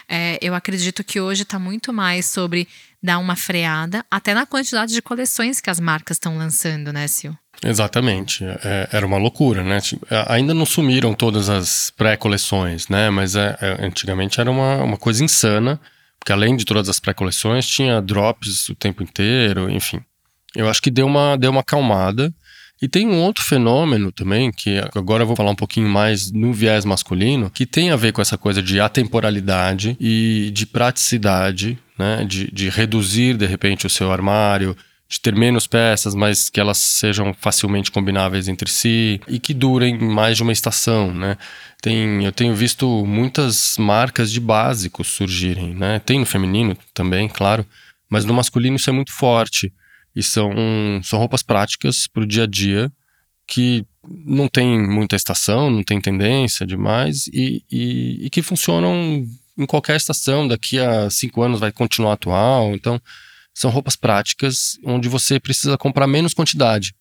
É, 0.08 0.38
eu 0.42 0.54
acredito 0.54 1.02
que 1.02 1.20
hoje 1.20 1.42
está 1.42 1.58
muito 1.58 1.92
mais 1.92 2.26
sobre 2.26 2.68
dar 3.02 3.18
uma 3.18 3.36
freada, 3.36 4.04
até 4.10 4.34
na 4.34 4.46
quantidade 4.46 4.92
de 4.92 5.02
coleções 5.02 5.60
que 5.60 5.70
as 5.70 5.80
marcas 5.80 6.16
estão 6.16 6.36
lançando, 6.36 6.92
né, 6.92 7.06
Sil? 7.08 7.32
Exatamente. 7.64 8.44
É, 8.44 8.88
era 8.92 9.06
uma 9.06 9.16
loucura, 9.16 9.62
né? 9.62 9.80
Tipo, 9.80 10.06
ainda 10.28 10.52
não 10.52 10.66
sumiram 10.66 11.14
todas 11.14 11.48
as 11.48 11.90
pré-coleções, 11.96 12.88
né? 12.88 13.08
Mas 13.08 13.34
é, 13.34 13.56
é, 13.60 13.86
antigamente 13.86 14.40
era 14.40 14.50
uma, 14.50 14.82
uma 14.82 14.96
coisa 14.96 15.24
insana 15.24 15.80
porque 16.26 16.32
além 16.32 16.56
de 16.56 16.64
todas 16.64 16.88
as 16.88 16.98
pré-coleções, 16.98 17.68
tinha 17.68 18.02
drops 18.02 18.68
o 18.68 18.74
tempo 18.74 19.00
inteiro, 19.00 19.70
enfim. 19.70 20.00
Eu 20.56 20.68
acho 20.68 20.82
que 20.82 20.90
deu 20.90 21.06
uma, 21.06 21.36
deu 21.36 21.52
uma 21.52 21.60
acalmada. 21.60 22.34
E 22.82 22.88
tem 22.88 23.06
um 23.06 23.22
outro 23.22 23.44
fenômeno 23.44 24.10
também, 24.10 24.50
que 24.50 24.76
agora 24.92 25.22
eu 25.22 25.26
vou 25.28 25.36
falar 25.36 25.52
um 25.52 25.56
pouquinho 25.56 25.88
mais 25.88 26.32
no 26.32 26.52
viés 26.52 26.84
masculino, 26.84 27.48
que 27.48 27.64
tem 27.64 27.92
a 27.92 27.96
ver 27.96 28.12
com 28.12 28.20
essa 28.20 28.36
coisa 28.36 28.60
de 28.60 28.80
atemporalidade 28.80 29.96
e 30.00 30.50
de 30.52 30.66
praticidade, 30.66 31.78
né? 31.98 32.24
De, 32.24 32.50
de 32.50 32.68
reduzir, 32.68 33.36
de 33.36 33.46
repente, 33.46 33.86
o 33.86 33.90
seu 33.90 34.12
armário, 34.12 34.76
de 35.08 35.20
ter 35.20 35.34
menos 35.34 35.66
peças, 35.66 36.14
mas 36.14 36.50
que 36.50 36.58
elas 36.58 36.78
sejam 36.78 37.32
facilmente 37.32 37.92
combináveis 37.92 38.48
entre 38.48 38.68
si 38.68 39.20
e 39.28 39.38
que 39.38 39.54
durem 39.54 39.98
mais 39.98 40.36
de 40.36 40.42
uma 40.42 40.52
estação, 40.52 41.14
né? 41.14 41.38
Tem, 41.80 42.24
eu 42.24 42.32
tenho 42.32 42.54
visto 42.54 43.06
muitas 43.06 43.76
marcas 43.78 44.32
de 44.32 44.40
básicos 44.40 45.08
surgirem, 45.08 45.74
né? 45.74 46.00
Tem 46.00 46.18
no 46.18 46.26
feminino 46.26 46.76
também, 46.92 47.28
claro, 47.28 47.64
mas 48.10 48.24
no 48.24 48.34
masculino 48.34 48.76
isso 48.76 48.90
é 48.90 48.92
muito 48.92 49.12
forte 49.12 49.72
e 50.14 50.22
são, 50.22 50.50
são 51.02 51.18
roupas 51.18 51.42
práticas 51.42 52.08
para 52.08 52.22
o 52.22 52.26
dia 52.26 52.44
a 52.44 52.46
dia 52.46 52.90
que 53.46 53.84
não 54.24 54.48
tem 54.48 54.80
muita 54.88 55.14
estação, 55.14 55.70
não 55.70 55.84
tem 55.84 56.00
tendência 56.00 56.66
demais 56.66 57.28
e, 57.28 57.62
e, 57.70 58.26
e 58.26 58.30
que 58.30 58.42
funcionam 58.42 59.24
em 59.56 59.66
qualquer 59.66 59.96
estação. 59.96 60.46
Daqui 60.46 60.78
a 60.78 61.08
cinco 61.10 61.42
anos 61.42 61.60
vai 61.60 61.72
continuar 61.72 62.14
atual, 62.14 62.74
então 62.74 63.00
são 63.54 63.70
roupas 63.70 63.96
práticas 63.96 64.78
onde 64.84 65.08
você 65.08 65.40
precisa 65.40 65.78
comprar 65.78 66.06
menos 66.06 66.34
quantidade, 66.34 66.94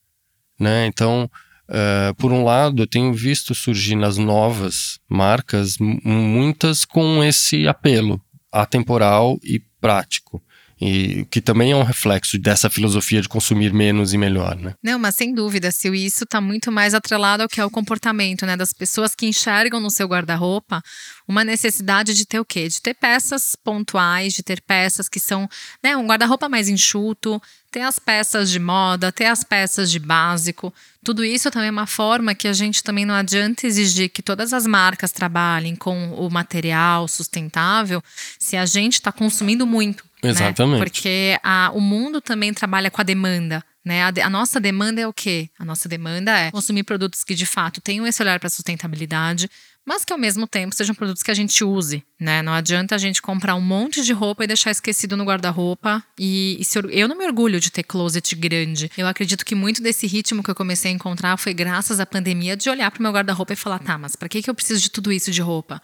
né? 0.59 0.85
Então, 0.87 1.29
uh, 1.69 2.15
por 2.15 2.31
um 2.31 2.43
lado, 2.43 2.83
eu 2.83 2.87
tenho 2.87 3.13
visto 3.13 3.53
surgir 3.53 3.95
nas 3.95 4.17
novas 4.17 4.99
marcas 5.09 5.77
muitas 5.79 6.85
com 6.85 7.23
esse 7.23 7.67
apelo 7.67 8.21
atemporal 8.51 9.37
e 9.43 9.61
prático. 9.81 10.41
E 10.79 11.25
que 11.31 11.39
também 11.39 11.71
é 11.71 11.75
um 11.75 11.83
reflexo 11.83 12.37
dessa 12.37 12.69
filosofia 12.69 13.21
de 13.21 13.29
consumir 13.29 13.71
menos 13.71 14.13
e 14.13 14.17
melhor, 14.17 14.57
né? 14.57 14.73
Não, 14.83 14.99
mas 14.99 15.15
sem 15.15 15.33
dúvida, 15.33 15.71
Sil, 15.71 15.95
isso 15.95 16.25
está 16.25 16.41
muito 16.41 16.71
mais 16.71 16.93
atrelado 16.93 17.43
ao 17.43 17.49
que 17.49 17.61
é 17.61 17.65
o 17.65 17.69
comportamento, 17.69 18.45
né? 18.45 18.57
Das 18.57 18.73
pessoas 18.73 19.15
que 19.15 19.25
enxergam 19.25 19.79
no 19.79 19.89
seu 19.89 20.07
guarda-roupa 20.07 20.81
uma 21.27 21.43
necessidade 21.43 22.13
de 22.13 22.25
ter 22.25 22.39
o 22.39 22.45
quê? 22.45 22.67
De 22.67 22.81
ter 22.81 22.93
peças 22.93 23.55
pontuais, 23.55 24.33
de 24.33 24.43
ter 24.43 24.61
peças 24.61 25.09
que 25.09 25.19
são, 25.19 25.49
né, 25.83 25.97
um 25.97 26.05
guarda-roupa 26.05 26.47
mais 26.47 26.69
enxuto, 26.69 27.41
ter 27.71 27.81
as 27.81 27.97
peças 27.97 28.49
de 28.49 28.59
moda, 28.59 29.11
ter 29.11 29.25
as 29.25 29.43
peças 29.43 29.89
de 29.91 29.99
básico. 29.99 30.73
Tudo 31.05 31.23
isso 31.23 31.51
também 31.51 31.67
é 31.67 31.71
uma 31.71 31.85
forma 31.85 32.33
que 32.33 32.47
a 32.47 32.53
gente 32.53 32.83
também 32.83 33.05
não 33.05 33.13
adianta 33.13 33.67
exigir 33.67 34.09
que 34.09 34.23
todas 34.23 34.51
as 34.53 34.65
marcas 34.65 35.11
trabalhem 35.11 35.75
com 35.75 36.11
o 36.15 36.31
material 36.31 37.07
sustentável 37.07 38.03
se 38.39 38.57
a 38.57 38.65
gente 38.65 38.93
está 38.93 39.11
consumindo 39.11 39.67
muito. 39.67 40.03
Né? 40.23 40.31
Exatamente. 40.31 40.79
Né? 40.79 40.83
Porque 40.83 41.39
a, 41.43 41.69
o 41.75 41.79
mundo 41.79 42.19
também 42.19 42.51
trabalha 42.51 42.89
com 42.89 42.99
a 42.99 43.03
demanda. 43.03 43.63
Né? 43.85 44.03
A, 44.03 44.09
de, 44.09 44.19
a, 44.19 44.29
nossa 44.31 44.59
demanda 44.59 44.99
é 44.99 45.07
o 45.07 45.13
quê? 45.13 45.47
A 45.59 45.63
nossa 45.63 45.87
demanda 45.87 46.31
é 46.31 46.49
consumir 46.49 46.81
produtos 46.81 47.23
que 47.23 47.35
de 47.35 47.45
fato 47.45 47.79
tenham 47.79 48.07
esse 48.07 48.19
olhar 48.23 48.39
para 48.39 48.47
a 48.47 48.49
sustentabilidade, 48.49 49.47
mas 49.85 50.03
que 50.03 50.11
ao 50.11 50.19
mesmo 50.19 50.47
tempo 50.47 50.73
sejam 50.73 50.95
produtos 50.95 51.21
que 51.21 51.29
a 51.29 51.33
gente 51.33 51.63
use, 51.63 52.03
né? 52.19 52.41
Não 52.41 52.53
adianta 52.53 52.95
a 52.95 52.97
gente 52.97 53.21
comprar 53.21 53.55
um 53.55 53.61
monte 53.61 54.01
de 54.03 54.11
roupa 54.11 54.43
e 54.43 54.47
deixar 54.47 54.71
esquecido 54.71 55.15
no 55.15 55.23
guarda-roupa. 55.23 56.03
E, 56.19 56.57
e 56.59 56.65
se, 56.65 56.79
eu 56.89 57.07
não 57.07 57.17
me 57.17 57.25
orgulho 57.25 57.59
de 57.59 57.71
ter 57.71 57.83
closet 57.83 58.35
grande. 58.35 58.89
Eu 58.97 59.07
acredito 59.07 59.45
que 59.45 59.53
muito 59.53 59.83
desse 59.83 60.07
ritmo 60.07 60.41
que 60.41 60.49
eu 60.49 60.55
comecei 60.55 60.91
a 60.91 60.93
encontrar 60.93 61.37
foi 61.37 61.53
graças 61.53 61.99
à 61.99 62.05
pandemia 62.05 62.57
de 62.57 62.69
olhar 62.69 62.89
para 62.89 62.99
o 62.99 63.03
meu 63.03 63.11
guarda-roupa 63.11 63.53
e 63.53 63.55
falar, 63.55 63.79
tá, 63.79 63.97
mas 63.97 64.15
para 64.15 64.27
que, 64.27 64.41
que 64.41 64.49
eu 64.49 64.55
preciso 64.55 64.81
de 64.81 64.89
tudo 64.89 65.11
isso 65.11 65.31
de 65.31 65.41
roupa? 65.41 65.81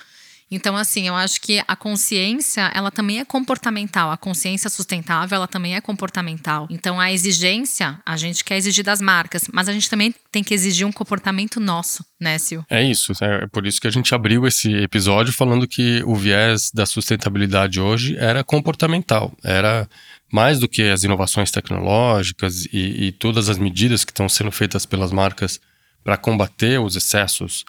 Então, 0.52 0.76
assim, 0.76 1.08
eu 1.08 1.16
acho 1.16 1.40
que 1.40 1.64
a 1.66 1.76
consciência, 1.78 2.70
ela 2.76 2.92
também 2.92 3.20
é 3.20 3.26
comportamental. 3.26 4.12
A 4.12 4.18
consciência 4.18 4.70
sustentável, 4.70 5.38
ela 5.38 5.48
também 5.48 5.76
é 5.76 5.82
comportamental. 5.82 6.68
Então, 6.70 7.00
a 7.00 7.10
exigência, 7.12 7.98
a 8.06 8.18
gente 8.18 8.44
quer 8.44 8.58
exigir 8.58 8.84
das 8.84 9.00
marcas, 9.00 9.44
mas 9.54 9.70
a 9.70 9.74
gente 9.74 9.90
também 9.90 10.14
tem 10.30 10.44
que 10.44 10.54
exigir 10.54 10.86
um 10.86 10.92
comportamento 10.92 11.60
nosso, 11.60 12.06
né, 12.20 12.38
Sil? 12.38 12.62
É 12.70 12.84
isso. 12.84 13.14
É 13.22 13.48
por 13.48 13.66
isso 13.66 13.80
que 13.80 13.88
a 13.88 13.92
gente 13.92 14.14
abriu 14.14 14.46
esse 14.46 14.74
episódio 14.76 15.32
falando 15.32 15.66
que 15.66 16.04
o 16.06 16.16
viés 16.16 16.70
da 16.74 16.86
sustentabilidade 16.86 17.80
hoje 17.80 18.18
era 18.18 18.44
comportamental. 18.44 19.34
Era 19.44 19.88
mais 20.32 20.60
do 20.60 20.68
que 20.68 20.84
as 20.84 21.04
inovações 21.04 21.50
tecnológicas 21.52 22.66
e, 22.66 23.06
e 23.06 23.12
todas 23.14 23.48
as 23.48 23.58
medidas 23.58 24.04
que 24.04 24.12
estão 24.12 24.28
sendo 24.28 24.52
feitas 24.52 24.86
pelas 24.86 25.12
marcas 25.12 25.60
para 26.04 26.18
combater 26.18 26.80
os 26.80 26.96
excessos 26.96 27.64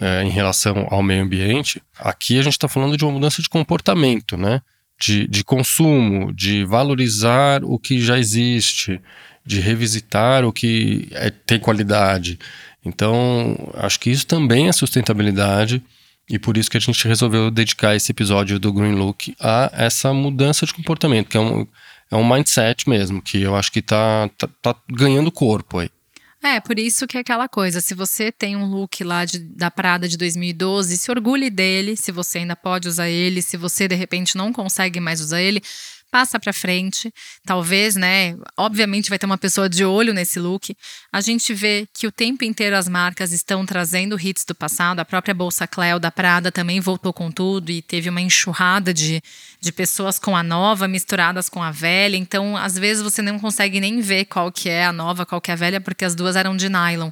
é, 0.00 0.22
em 0.22 0.30
relação 0.30 0.86
ao 0.90 1.02
meio 1.02 1.22
ambiente, 1.22 1.82
aqui 1.98 2.38
a 2.38 2.42
gente 2.42 2.52
está 2.52 2.68
falando 2.68 2.96
de 2.96 3.04
uma 3.04 3.12
mudança 3.12 3.42
de 3.42 3.48
comportamento, 3.48 4.36
né? 4.36 4.60
De, 5.00 5.28
de 5.28 5.44
consumo, 5.44 6.32
de 6.32 6.64
valorizar 6.64 7.62
o 7.64 7.78
que 7.78 8.00
já 8.00 8.18
existe, 8.18 9.00
de 9.44 9.60
revisitar 9.60 10.44
o 10.44 10.52
que 10.52 11.08
é, 11.12 11.30
tem 11.30 11.58
qualidade. 11.58 12.38
Então, 12.84 13.70
acho 13.74 13.98
que 14.00 14.10
isso 14.10 14.26
também 14.26 14.68
é 14.68 14.72
sustentabilidade 14.72 15.82
e 16.28 16.38
por 16.38 16.56
isso 16.56 16.70
que 16.70 16.76
a 16.76 16.80
gente 16.80 17.08
resolveu 17.08 17.50
dedicar 17.50 17.96
esse 17.96 18.12
episódio 18.12 18.58
do 18.58 18.72
Green 18.72 18.94
Look 18.94 19.34
a 19.40 19.70
essa 19.72 20.12
mudança 20.12 20.66
de 20.66 20.74
comportamento, 20.74 21.28
que 21.28 21.36
é 21.36 21.40
um, 21.40 21.66
é 22.10 22.16
um 22.16 22.28
mindset 22.28 22.88
mesmo, 22.88 23.22
que 23.22 23.40
eu 23.40 23.56
acho 23.56 23.72
que 23.72 23.78
está 23.78 24.28
tá, 24.36 24.48
tá 24.60 24.76
ganhando 24.90 25.32
corpo 25.32 25.78
aí. 25.78 25.90
É, 26.42 26.60
por 26.60 26.78
isso 26.78 27.06
que 27.06 27.16
é 27.16 27.20
aquela 27.20 27.48
coisa, 27.48 27.80
se 27.80 27.94
você 27.94 28.30
tem 28.30 28.54
um 28.54 28.64
look 28.64 29.02
lá 29.02 29.24
de, 29.24 29.40
da 29.40 29.70
Prada 29.72 30.06
de 30.06 30.16
2012, 30.16 30.96
se 30.96 31.10
orgulhe 31.10 31.50
dele, 31.50 31.96
se 31.96 32.12
você 32.12 32.38
ainda 32.38 32.54
pode 32.54 32.86
usar 32.86 33.08
ele, 33.08 33.42
se 33.42 33.56
você 33.56 33.88
de 33.88 33.96
repente 33.96 34.36
não 34.36 34.52
consegue 34.52 35.00
mais 35.00 35.20
usar 35.20 35.42
ele, 35.42 35.60
passa 36.10 36.38
para 36.38 36.52
frente. 36.52 37.12
Talvez, 37.44 37.94
né? 37.94 38.36
Obviamente 38.56 39.08
vai 39.08 39.18
ter 39.18 39.26
uma 39.26 39.38
pessoa 39.38 39.68
de 39.68 39.84
olho 39.84 40.14
nesse 40.14 40.38
look. 40.38 40.76
A 41.12 41.20
gente 41.20 41.52
vê 41.54 41.86
que 41.92 42.06
o 42.06 42.12
tempo 42.12 42.44
inteiro 42.44 42.76
as 42.76 42.88
marcas 42.88 43.32
estão 43.32 43.64
trazendo 43.64 44.18
hits 44.18 44.44
do 44.44 44.54
passado. 44.54 45.00
A 45.00 45.04
própria 45.04 45.34
bolsa 45.34 45.66
Cleo 45.66 45.98
da 45.98 46.10
Prada 46.10 46.50
também 46.50 46.80
voltou 46.80 47.12
com 47.12 47.30
tudo 47.30 47.70
e 47.70 47.82
teve 47.82 48.08
uma 48.08 48.20
enxurrada 48.20 48.92
de, 48.92 49.22
de 49.60 49.72
pessoas 49.72 50.18
com 50.18 50.36
a 50.36 50.42
nova 50.42 50.86
misturadas 50.86 51.48
com 51.48 51.62
a 51.62 51.70
velha. 51.70 52.16
Então, 52.16 52.56
às 52.56 52.78
vezes 52.78 53.02
você 53.02 53.20
não 53.20 53.38
consegue 53.38 53.80
nem 53.80 54.00
ver 54.00 54.26
qual 54.26 54.52
que 54.52 54.68
é 54.68 54.84
a 54.84 54.92
nova, 54.92 55.26
qual 55.26 55.40
que 55.40 55.50
é 55.50 55.54
a 55.54 55.56
velha, 55.56 55.80
porque 55.80 56.04
as 56.04 56.14
duas 56.14 56.36
eram 56.36 56.56
de 56.56 56.68
nylon. 56.68 57.10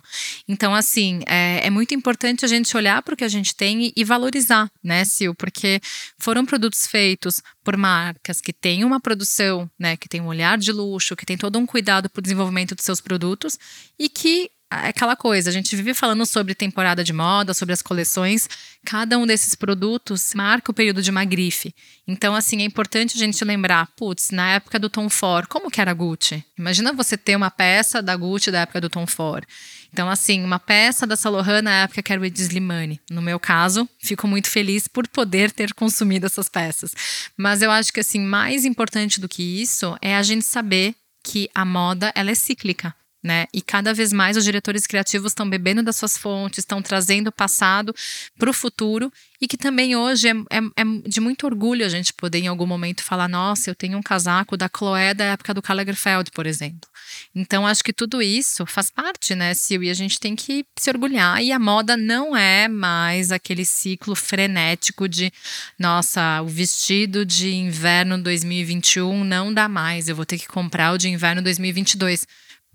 Então, 0.49 0.75
assim, 0.75 1.21
é, 1.27 1.67
é 1.67 1.71
muito 1.71 1.95
importante 1.95 2.45
a 2.45 2.49
gente 2.49 2.77
olhar 2.77 3.03
para 3.03 3.15
o 3.15 3.17
que 3.17 3.25
a 3.25 3.29
gente 3.29 3.55
tem 3.55 3.87
e, 3.87 3.93
e 3.97 4.05
valorizar, 4.05 4.71
né, 4.83 5.05
Sil? 5.05 5.35
Porque 5.35 5.81
foram 6.19 6.47
produtos 6.47 6.87
feitos 6.87 7.43
por 7.65 7.77
marcas 7.77 8.41
que 8.41 8.53
têm 8.53 8.85
uma 8.85 9.01
produção, 9.01 9.69
né, 9.79 9.97
que 9.97 10.09
tem 10.09 10.21
um 10.21 10.27
olhar 10.27 10.57
de 10.57 10.71
luxo, 10.71 11.17
que 11.17 11.27
tem 11.27 11.37
todo 11.37 11.59
um 11.59 11.67
cuidado 11.67 12.09
para 12.09 12.21
o 12.21 12.23
desenvolvimento 12.23 12.77
dos 12.77 12.85
seus 12.85 13.01
produtos 13.01 13.59
e 13.99 14.09
que 14.09 14.51
aquela 14.71 15.15
coisa, 15.15 15.49
a 15.49 15.53
gente 15.53 15.75
vive 15.77 15.95
falando 15.95 16.27
sobre 16.27 16.55
temporada 16.55 17.05
de 17.05 17.13
moda, 17.13 17.55
sobre 17.55 17.73
as 17.73 17.83
coleções. 17.83 18.49
Cada 18.85 19.19
um 19.19 19.27
desses 19.27 19.55
produtos 19.55 20.35
marca 20.35 20.71
o 20.71 20.75
período 20.75 21.03
de 21.03 21.11
uma 21.11 21.25
grife. 21.25 21.75
Então, 22.07 22.35
assim, 22.35 22.63
é 22.63 22.65
importante 22.65 23.17
a 23.17 23.19
gente 23.19 23.45
lembrar, 23.45 23.89
putz, 23.97 24.31
na 24.31 24.55
época 24.55 24.79
do 24.79 24.91
Tom 24.91 25.09
Ford, 25.09 25.47
como 25.49 25.71
que 25.71 25.81
era 25.81 25.93
a 25.93 25.95
Gucci? 25.95 26.45
Imagina 26.59 26.93
você 26.93 27.17
ter 27.17 27.37
uma 27.37 27.51
peça 27.51 28.03
da 28.03 28.17
Gucci 28.17 28.51
da 28.51 28.61
época 28.61 28.81
do 28.81 28.91
Tom 28.91 29.07
Ford. 29.07 29.45
Então, 29.93 30.11
assim, 30.11 30.45
uma 30.45 30.59
peça 30.59 31.07
da 31.07 31.17
Laurent 31.31 31.63
na 31.63 31.83
época 31.83 32.03
que 32.03 32.13
era 32.13 32.21
o 32.21 32.25
Ed 32.25 32.41
Slimane. 32.41 33.01
No 33.11 33.23
meu 33.23 33.39
caso, 33.39 33.89
fico 34.01 34.27
muito 34.27 34.51
feliz 34.51 34.89
por 34.89 35.07
poder 35.09 35.51
ter 35.51 35.73
consumido 35.75 36.27
essas 36.27 36.49
peças. 36.49 36.93
Mas 37.37 37.63
eu 37.63 37.71
acho 37.71 37.93
que, 37.93 38.01
assim, 38.01 38.21
mais 38.21 38.65
importante 38.65 39.21
do 39.21 39.29
que 39.29 39.63
isso 39.63 39.97
é 40.03 40.17
a 40.17 40.23
gente 40.23 40.45
saber 40.45 40.95
que 41.25 41.49
a 41.55 41.65
moda, 41.65 42.13
ela 42.15 42.31
é 42.31 42.35
cíclica 42.35 42.95
né? 43.27 43.47
E 43.53 43.61
cada 43.61 43.93
vez 43.93 44.13
mais 44.13 44.37
os 44.37 44.45
diretores 44.45 44.87
criativos 44.87 45.33
estão 45.33 45.49
bebendo 45.49 45.83
das 45.83 45.97
suas 45.97 46.17
fontes, 46.17 46.61
estão 46.61 46.81
trazendo 46.81 47.29
o 47.29 47.33
passado 47.33 47.95
para 48.39 48.49
o 48.49 48.53
futuro 48.53 49.13
e 49.41 49.47
que 49.47 49.57
também 49.57 49.97
hoje 49.97 50.29
é, 50.29 50.33
é, 50.33 50.59
é, 50.77 50.85
de 51.07 51.21
muito 51.21 51.45
orgulho 51.45 51.85
a 51.85 51.89
gente 51.89 52.13
poder 52.13 52.39
em 52.39 52.47
algum 52.47 52.67
momento 52.67 53.03
falar, 53.03 53.29
nossa, 53.29 53.69
eu 53.69 53.75
tenho 53.75 53.99
um 53.99 54.03
casaco 54.03 54.57
da 54.57 54.71
Chloé 54.75 55.13
da 55.13 55.25
época 55.25 55.53
do 55.53 55.61
Karl 55.61 55.79
Lagerfeld, 55.79 56.31
por 56.31 56.47
exemplo. 56.47 56.89
Então 57.35 57.67
acho 57.67 57.85
que 57.85 57.93
tudo 57.93 58.23
isso 58.23 58.65
faz 58.65 58.91
parte, 58.91 59.35
né, 59.35 59.53
Sil? 59.55 59.83
E 59.83 59.91
a 59.91 59.95
gente 59.95 60.19
tem 60.19 60.35
que 60.35 60.65
se 60.79 60.89
orgulhar 60.89 61.43
e 61.43 61.53
a 61.53 61.59
moda 61.59 61.97
não 61.97 62.37
é 62.37 62.69
mais 62.69 63.33
aquele 63.33 63.65
ciclo 63.65 64.15
frenético 64.15 65.09
de, 65.09 65.33
nossa, 65.79 66.41
o 66.43 66.47
vestido 66.47 67.27
de 67.27 67.55
inverno 67.55 68.19
2021 68.19 69.25
não 69.25 69.53
dá 69.53 69.69
mais, 69.69 70.09
eu 70.09 70.17
vou 70.17 70.25
ter 70.25 70.39
que 70.39 70.47
comprar 70.47 70.93
o 70.93 70.99
de 70.99 71.09
inverno 71.09 71.43
2022 71.43 72.27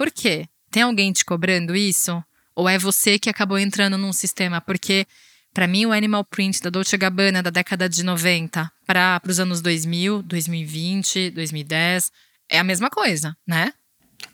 por 0.01 0.09
quê? 0.09 0.47
Tem 0.71 0.81
alguém 0.81 1.13
te 1.13 1.23
cobrando 1.23 1.75
isso? 1.75 2.23
Ou 2.55 2.67
é 2.67 2.75
você 2.75 3.19
que 3.19 3.29
acabou 3.29 3.59
entrando 3.59 3.99
num 3.99 4.11
sistema? 4.11 4.59
Porque, 4.59 5.05
para 5.53 5.67
mim, 5.67 5.85
o 5.85 5.91
animal 5.91 6.25
print 6.25 6.59
da 6.59 6.71
Dolce 6.71 6.97
Gabbana 6.97 7.43
da 7.43 7.51
década 7.51 7.87
de 7.87 8.01
90 8.01 8.71
para 8.87 9.21
os 9.27 9.39
anos 9.39 9.61
2000, 9.61 10.23
2020, 10.23 11.29
2010 11.29 12.11
é 12.49 12.57
a 12.57 12.63
mesma 12.63 12.89
coisa, 12.89 13.37
né? 13.45 13.71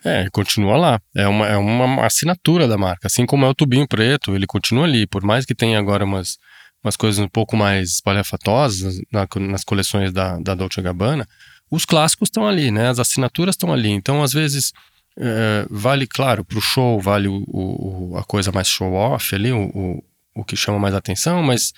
É, 0.06 0.30
continua 0.32 0.78
lá. 0.78 1.02
É 1.14 1.28
uma, 1.28 1.46
é 1.46 1.58
uma 1.58 2.06
assinatura 2.06 2.66
da 2.66 2.78
marca. 2.78 3.08
Assim 3.08 3.26
como 3.26 3.46
é 3.46 3.50
o 3.50 3.54
tubinho 3.54 3.86
preto, 3.86 4.34
ele 4.34 4.48
continua 4.48 4.86
ali. 4.86 5.06
Por 5.06 5.22
mais 5.22 5.46
que 5.46 5.54
tenha 5.54 5.78
agora 5.78 6.06
umas, 6.06 6.38
umas 6.82 6.96
coisas 6.96 7.20
um 7.20 7.28
pouco 7.28 7.58
mais 7.58 7.96
espalhafatosas 7.96 9.02
na, 9.12 9.28
nas 9.42 9.66
coleções 9.66 10.14
da, 10.14 10.40
da 10.40 10.56
Dolce 10.56 10.82
Gabbana, 10.82 11.28
os 11.70 11.84
clássicos 11.84 12.28
estão 12.28 12.48
ali, 12.48 12.72
né? 12.72 12.88
As 12.88 13.00
assinaturas 13.00 13.56
estão 13.56 13.74
ali. 13.74 13.90
Então, 13.90 14.24
às 14.24 14.32
vezes, 14.32 14.72
é, 15.18 15.66
vale, 15.70 16.06
claro, 16.06 16.46
para 16.46 16.58
o 16.58 16.62
show, 16.62 17.00
vale 17.00 17.28
o, 17.28 17.44
o, 17.48 18.18
a 18.18 18.24
coisa 18.24 18.52
mais 18.52 18.68
show-off 18.68 19.34
ali, 19.34 19.52
o, 19.52 20.04
o, 20.36 20.44
que 20.44 20.56
chama 20.56 20.78
mais 20.78 20.94
atenção, 20.94 21.42
mas 21.42 21.74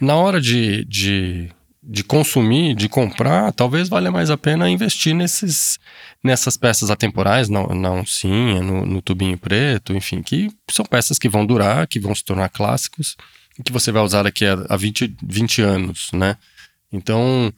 na 0.00 0.16
hora 0.16 0.40
de, 0.40 0.84
de, 0.86 1.50
de 1.82 2.02
consumir, 2.02 2.74
de 2.74 2.88
comprar, 2.88 3.52
talvez 3.52 3.88
valha 3.88 4.10
mais 4.10 4.30
a 4.30 4.38
pena 4.38 4.70
investir 4.70 5.14
nesses, 5.14 5.78
nessas 6.24 6.56
peças 6.56 6.90
atemporais, 6.90 7.48
na, 7.48 7.60
oncinha, 7.92 8.62
no, 8.62 8.86
no 8.86 9.02
tubinho 9.02 9.36
preto, 9.36 9.94
enfim, 9.94 10.22
que 10.22 10.50
são 10.70 10.84
peças 10.84 11.18
que 11.18 11.28
vão 11.28 11.44
durar, 11.44 11.86
que 11.86 12.00
vão 12.00 12.14
se 12.14 12.24
tornar 12.24 12.48
clássicos 12.48 13.16
que 13.64 13.72
você 13.72 13.90
vai 13.90 14.02
usar 14.02 14.22
daqui 14.22 14.46
a, 14.46 14.66
a 14.68 14.76
20, 14.76 15.16
20 15.22 15.62
anos, 15.62 16.10
né? 16.12 16.36
Então, 16.92 17.52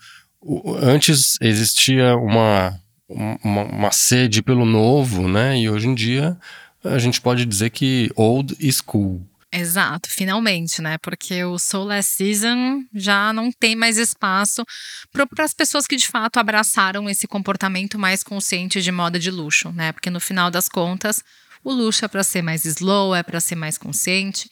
antes 0.82 1.36
existia 1.40 2.16
uma 2.16 2.78
uma, 3.10 3.64
uma 3.64 3.92
sede 3.92 4.42
pelo 4.42 4.64
novo, 4.64 5.28
né? 5.28 5.58
E 5.58 5.68
hoje 5.68 5.88
em 5.88 5.94
dia 5.94 6.38
a 6.82 6.98
gente 6.98 7.20
pode 7.20 7.44
dizer 7.44 7.70
que 7.70 8.10
old 8.16 8.56
is 8.58 8.80
cool. 8.80 9.26
Exato, 9.52 10.08
finalmente, 10.08 10.80
né? 10.80 10.96
Porque 10.98 11.42
o 11.44 11.58
Soul 11.58 11.90
Season 12.02 12.84
já 12.94 13.32
não 13.32 13.50
tem 13.50 13.74
mais 13.74 13.98
espaço 13.98 14.64
para 15.12 15.44
as 15.44 15.52
pessoas 15.52 15.88
que 15.88 15.96
de 15.96 16.06
fato 16.06 16.38
abraçaram 16.38 17.10
esse 17.10 17.26
comportamento 17.26 17.98
mais 17.98 18.22
consciente 18.22 18.80
de 18.80 18.92
moda 18.92 19.18
de 19.18 19.30
luxo, 19.30 19.72
né? 19.72 19.90
Porque 19.90 20.08
no 20.08 20.20
final 20.20 20.52
das 20.52 20.68
contas, 20.68 21.22
o 21.64 21.72
luxo 21.72 22.04
é 22.04 22.08
para 22.08 22.22
ser 22.22 22.42
mais 22.42 22.64
slow, 22.64 23.12
é 23.12 23.24
para 23.24 23.40
ser 23.40 23.56
mais 23.56 23.76
consciente. 23.76 24.48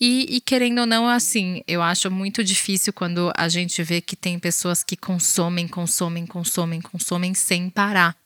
E, 0.00 0.36
e, 0.36 0.40
querendo 0.40 0.80
ou 0.80 0.86
não, 0.86 1.08
assim, 1.08 1.60
eu 1.66 1.82
acho 1.82 2.08
muito 2.08 2.44
difícil 2.44 2.92
quando 2.92 3.32
a 3.36 3.48
gente 3.48 3.82
vê 3.82 4.00
que 4.00 4.14
tem 4.14 4.38
pessoas 4.38 4.84
que 4.84 4.96
consomem, 4.96 5.66
consomem, 5.66 6.24
consomem, 6.24 6.80
consomem 6.80 7.34
sem 7.34 7.68
parar. 7.68 8.16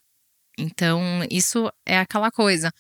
Então, 0.59 1.01
isso 1.31 1.73
é 1.87 1.99
aquela 1.99 2.31
coisa. 2.31 2.71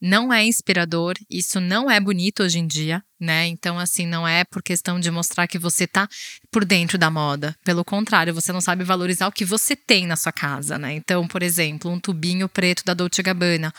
Não 0.00 0.32
é 0.32 0.44
inspirador, 0.44 1.14
isso 1.28 1.58
não 1.58 1.90
é 1.90 1.98
bonito 1.98 2.44
hoje 2.44 2.60
em 2.60 2.66
dia, 2.66 3.02
né? 3.18 3.46
Então, 3.46 3.78
assim, 3.78 4.06
não 4.06 4.28
é 4.28 4.44
por 4.44 4.62
questão 4.62 5.00
de 5.00 5.10
mostrar 5.10 5.48
que 5.48 5.58
você 5.58 5.86
tá 5.86 6.08
por 6.50 6.64
dentro 6.64 6.96
da 6.96 7.10
moda. 7.10 7.56
Pelo 7.64 7.84
contrário, 7.84 8.34
você 8.34 8.52
não 8.52 8.60
sabe 8.60 8.84
valorizar 8.84 9.26
o 9.26 9.32
que 9.32 9.44
você 9.44 9.74
tem 9.74 10.06
na 10.06 10.14
sua 10.14 10.32
casa, 10.32 10.78
né? 10.78 10.94
Então, 10.94 11.26
por 11.26 11.42
exemplo, 11.42 11.90
um 11.90 11.98
tubinho 11.98 12.48
preto 12.48 12.84
da 12.84 12.94
Dolce 12.94 13.22
Gabbana 13.22 13.72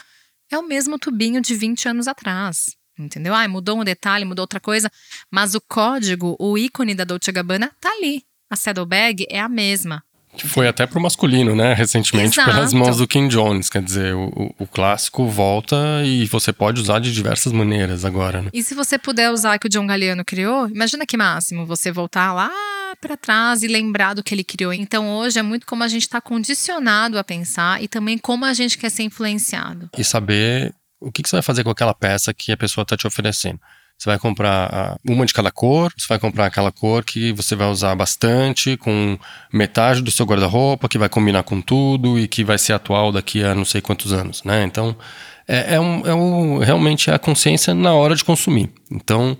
é 0.50 0.58
o 0.58 0.66
mesmo 0.66 0.98
tubinho 0.98 1.40
de 1.40 1.54
20 1.54 1.88
anos 1.88 2.08
atrás. 2.08 2.77
Entendeu? 2.98 3.34
Ah, 3.34 3.46
mudou 3.48 3.80
um 3.80 3.84
detalhe, 3.84 4.24
mudou 4.24 4.42
outra 4.42 4.60
coisa, 4.60 4.90
mas 5.30 5.54
o 5.54 5.60
código, 5.60 6.36
o 6.38 6.58
ícone 6.58 6.94
da 6.94 7.04
Dolce 7.04 7.30
Gabbana 7.32 7.70
tá 7.80 7.90
ali. 7.90 8.22
A 8.50 8.56
Saddlebag 8.56 9.26
é 9.28 9.40
a 9.40 9.48
mesma. 9.48 10.02
Foi 10.46 10.68
até 10.68 10.86
pro 10.86 11.00
masculino, 11.00 11.54
né? 11.54 11.74
Recentemente, 11.74 12.38
Exato. 12.38 12.50
pelas 12.50 12.72
mãos 12.72 12.98
do 12.98 13.06
King 13.06 13.28
Jones. 13.28 13.68
Quer 13.68 13.82
dizer, 13.82 14.14
o, 14.14 14.54
o, 14.58 14.66
clássico 14.66 15.26
volta 15.26 15.76
e 16.04 16.26
você 16.26 16.52
pode 16.52 16.80
usar 16.80 17.00
de 17.00 17.12
diversas 17.12 17.52
maneiras 17.52 18.04
agora, 18.04 18.42
né? 18.42 18.50
E 18.52 18.62
se 18.62 18.74
você 18.74 18.98
puder 18.98 19.30
usar 19.30 19.56
o 19.56 19.58
que 19.58 19.66
o 19.66 19.70
John 19.70 19.86
Galliano 19.86 20.24
criou, 20.24 20.68
imagina 20.68 21.04
que 21.06 21.16
máximo 21.16 21.66
você 21.66 21.90
voltar 21.90 22.32
lá 22.32 22.50
para 23.00 23.16
trás 23.16 23.62
e 23.62 23.68
lembrar 23.68 24.14
do 24.14 24.22
que 24.22 24.34
ele 24.34 24.44
criou. 24.44 24.72
Então 24.72 25.10
hoje 25.10 25.38
é 25.38 25.42
muito 25.42 25.66
como 25.66 25.82
a 25.82 25.88
gente 25.88 26.02
está 26.02 26.20
condicionado 26.20 27.18
a 27.18 27.24
pensar 27.24 27.82
e 27.82 27.88
também 27.88 28.18
como 28.18 28.44
a 28.44 28.52
gente 28.52 28.78
quer 28.78 28.90
ser 28.90 29.02
influenciado. 29.02 29.90
E 29.96 30.04
saber 30.04 30.74
o 31.00 31.12
que, 31.12 31.22
que 31.22 31.28
você 31.28 31.36
vai 31.36 31.42
fazer 31.42 31.64
com 31.64 31.70
aquela 31.70 31.94
peça 31.94 32.34
que 32.34 32.52
a 32.52 32.56
pessoa 32.56 32.82
está 32.82 32.96
te 32.96 33.06
oferecendo. 33.06 33.60
Você 33.98 34.08
vai 34.08 34.18
comprar 34.18 34.96
uma 35.04 35.26
de 35.26 35.34
cada 35.34 35.50
cor, 35.50 35.92
você 35.96 36.06
vai 36.08 36.20
comprar 36.20 36.46
aquela 36.46 36.70
cor 36.70 37.04
que 37.04 37.32
você 37.32 37.56
vai 37.56 37.68
usar 37.68 37.96
bastante, 37.96 38.76
com 38.76 39.18
metade 39.52 40.02
do 40.02 40.10
seu 40.10 40.24
guarda-roupa, 40.24 40.88
que 40.88 40.96
vai 40.96 41.08
combinar 41.08 41.42
com 41.42 41.60
tudo 41.60 42.16
e 42.16 42.28
que 42.28 42.44
vai 42.44 42.58
ser 42.58 42.74
atual 42.74 43.10
daqui 43.10 43.42
a 43.42 43.56
não 43.56 43.64
sei 43.64 43.80
quantos 43.80 44.12
anos, 44.12 44.44
né? 44.44 44.62
Então, 44.62 44.96
é, 45.48 45.74
é, 45.74 45.80
um, 45.80 46.06
é 46.06 46.14
um, 46.14 46.58
realmente 46.58 47.10
é 47.10 47.14
a 47.14 47.18
consciência 47.18 47.74
na 47.74 47.92
hora 47.92 48.14
de 48.14 48.24
consumir. 48.24 48.70
Então, 48.88 49.36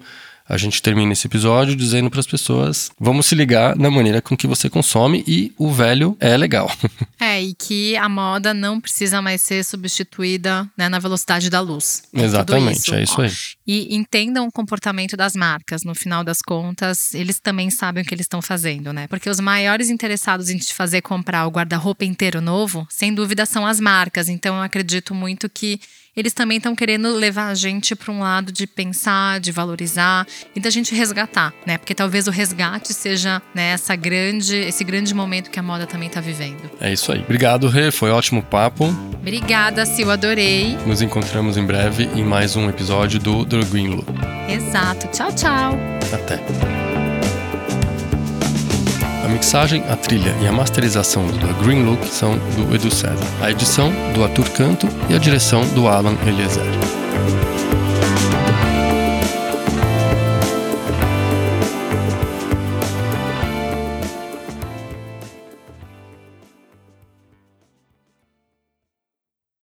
a 0.48 0.56
gente 0.56 0.80
termina 0.80 1.12
esse 1.12 1.26
episódio 1.26 1.76
dizendo 1.76 2.10
para 2.10 2.20
as 2.20 2.26
pessoas: 2.26 2.90
vamos 2.98 3.26
se 3.26 3.34
ligar 3.34 3.76
na 3.76 3.90
maneira 3.90 4.22
com 4.22 4.36
que 4.36 4.46
você 4.46 4.70
consome 4.70 5.22
e 5.26 5.52
o 5.58 5.70
velho 5.70 6.16
é 6.18 6.36
legal. 6.36 6.70
É, 7.20 7.42
e 7.42 7.52
que 7.52 7.96
a 7.96 8.08
moda 8.08 8.54
não 8.54 8.80
precisa 8.80 9.20
mais 9.20 9.42
ser 9.42 9.64
substituída 9.64 10.70
né, 10.76 10.88
na 10.88 11.00
velocidade 11.00 11.50
da 11.50 11.60
luz. 11.60 12.04
É 12.14 12.22
Exatamente, 12.22 12.78
isso. 12.78 12.94
é 12.94 13.02
isso 13.02 13.20
aí. 13.20 13.30
E 13.66 13.96
entendam 13.96 14.46
o 14.46 14.52
comportamento 14.52 15.16
das 15.16 15.34
marcas. 15.34 15.82
No 15.82 15.96
final 15.96 16.22
das 16.22 16.40
contas, 16.40 17.12
eles 17.14 17.40
também 17.40 17.70
sabem 17.70 18.04
o 18.04 18.06
que 18.06 18.14
eles 18.14 18.24
estão 18.24 18.40
fazendo, 18.40 18.92
né? 18.92 19.08
Porque 19.08 19.28
os 19.28 19.40
maiores 19.40 19.90
interessados 19.90 20.48
em 20.48 20.58
te 20.58 20.72
fazer 20.72 21.02
comprar 21.02 21.44
o 21.46 21.50
guarda-roupa 21.50 22.04
inteiro 22.04 22.40
novo, 22.40 22.86
sem 22.88 23.12
dúvida, 23.12 23.44
são 23.44 23.66
as 23.66 23.80
marcas. 23.80 24.28
Então, 24.28 24.54
eu 24.56 24.62
acredito 24.62 25.12
muito 25.12 25.50
que 25.50 25.80
eles 26.18 26.32
também 26.32 26.56
estão 26.56 26.74
querendo 26.74 27.12
levar 27.12 27.48
a 27.48 27.54
gente 27.54 27.94
para 27.94 28.12
um 28.12 28.20
lado 28.20 28.50
de 28.50 28.66
pensar, 28.66 29.38
de 29.38 29.52
valorizar 29.52 30.26
e 30.54 30.60
da 30.60 30.68
gente 30.68 30.94
resgatar, 30.94 31.54
né? 31.64 31.78
Porque 31.78 31.94
talvez 31.94 32.26
o 32.26 32.30
resgate 32.30 32.92
seja 32.92 33.40
né, 33.54 33.70
essa 33.70 33.94
grande, 33.94 34.56
esse 34.56 34.82
grande 34.82 35.14
momento 35.14 35.50
que 35.50 35.58
a 35.60 35.62
moda 35.62 35.86
também 35.86 36.08
está 36.08 36.20
vivendo. 36.20 36.70
É 36.80 36.92
isso 36.92 37.12
aí. 37.12 37.20
Obrigado, 37.20 37.68
Rê. 37.68 37.92
Foi 37.92 38.10
ótimo 38.10 38.42
papo. 38.42 38.86
Obrigada, 39.14 39.86
Sil. 39.86 40.10
Adorei. 40.10 40.76
Nos 40.86 41.02
encontramos 41.02 41.56
em 41.56 41.64
breve 41.64 42.08
em 42.14 42.24
mais 42.24 42.56
um 42.56 42.68
episódio 42.68 43.20
do 43.20 43.44
The 43.44 43.60
Green 43.70 43.88
Look. 43.88 44.08
Exato. 44.48 45.06
Tchau, 45.08 45.32
tchau. 45.32 45.78
Até. 46.12 46.77
A 49.28 49.30
mixagem, 49.30 49.84
a 49.90 49.94
trilha 49.94 50.34
e 50.40 50.46
a 50.46 50.52
masterização 50.52 51.26
do 51.26 51.62
Green 51.62 51.82
Look 51.82 52.02
são 52.06 52.38
do 52.38 52.74
Edu. 52.74 52.88
A 53.42 53.50
edição 53.50 53.92
do 54.14 54.24
Arthur 54.24 54.48
Canto 54.52 54.88
e 55.10 55.14
a 55.14 55.18
direção 55.18 55.66
do 55.74 55.86
Alan 55.86 56.16
Eliezer. 56.26 56.64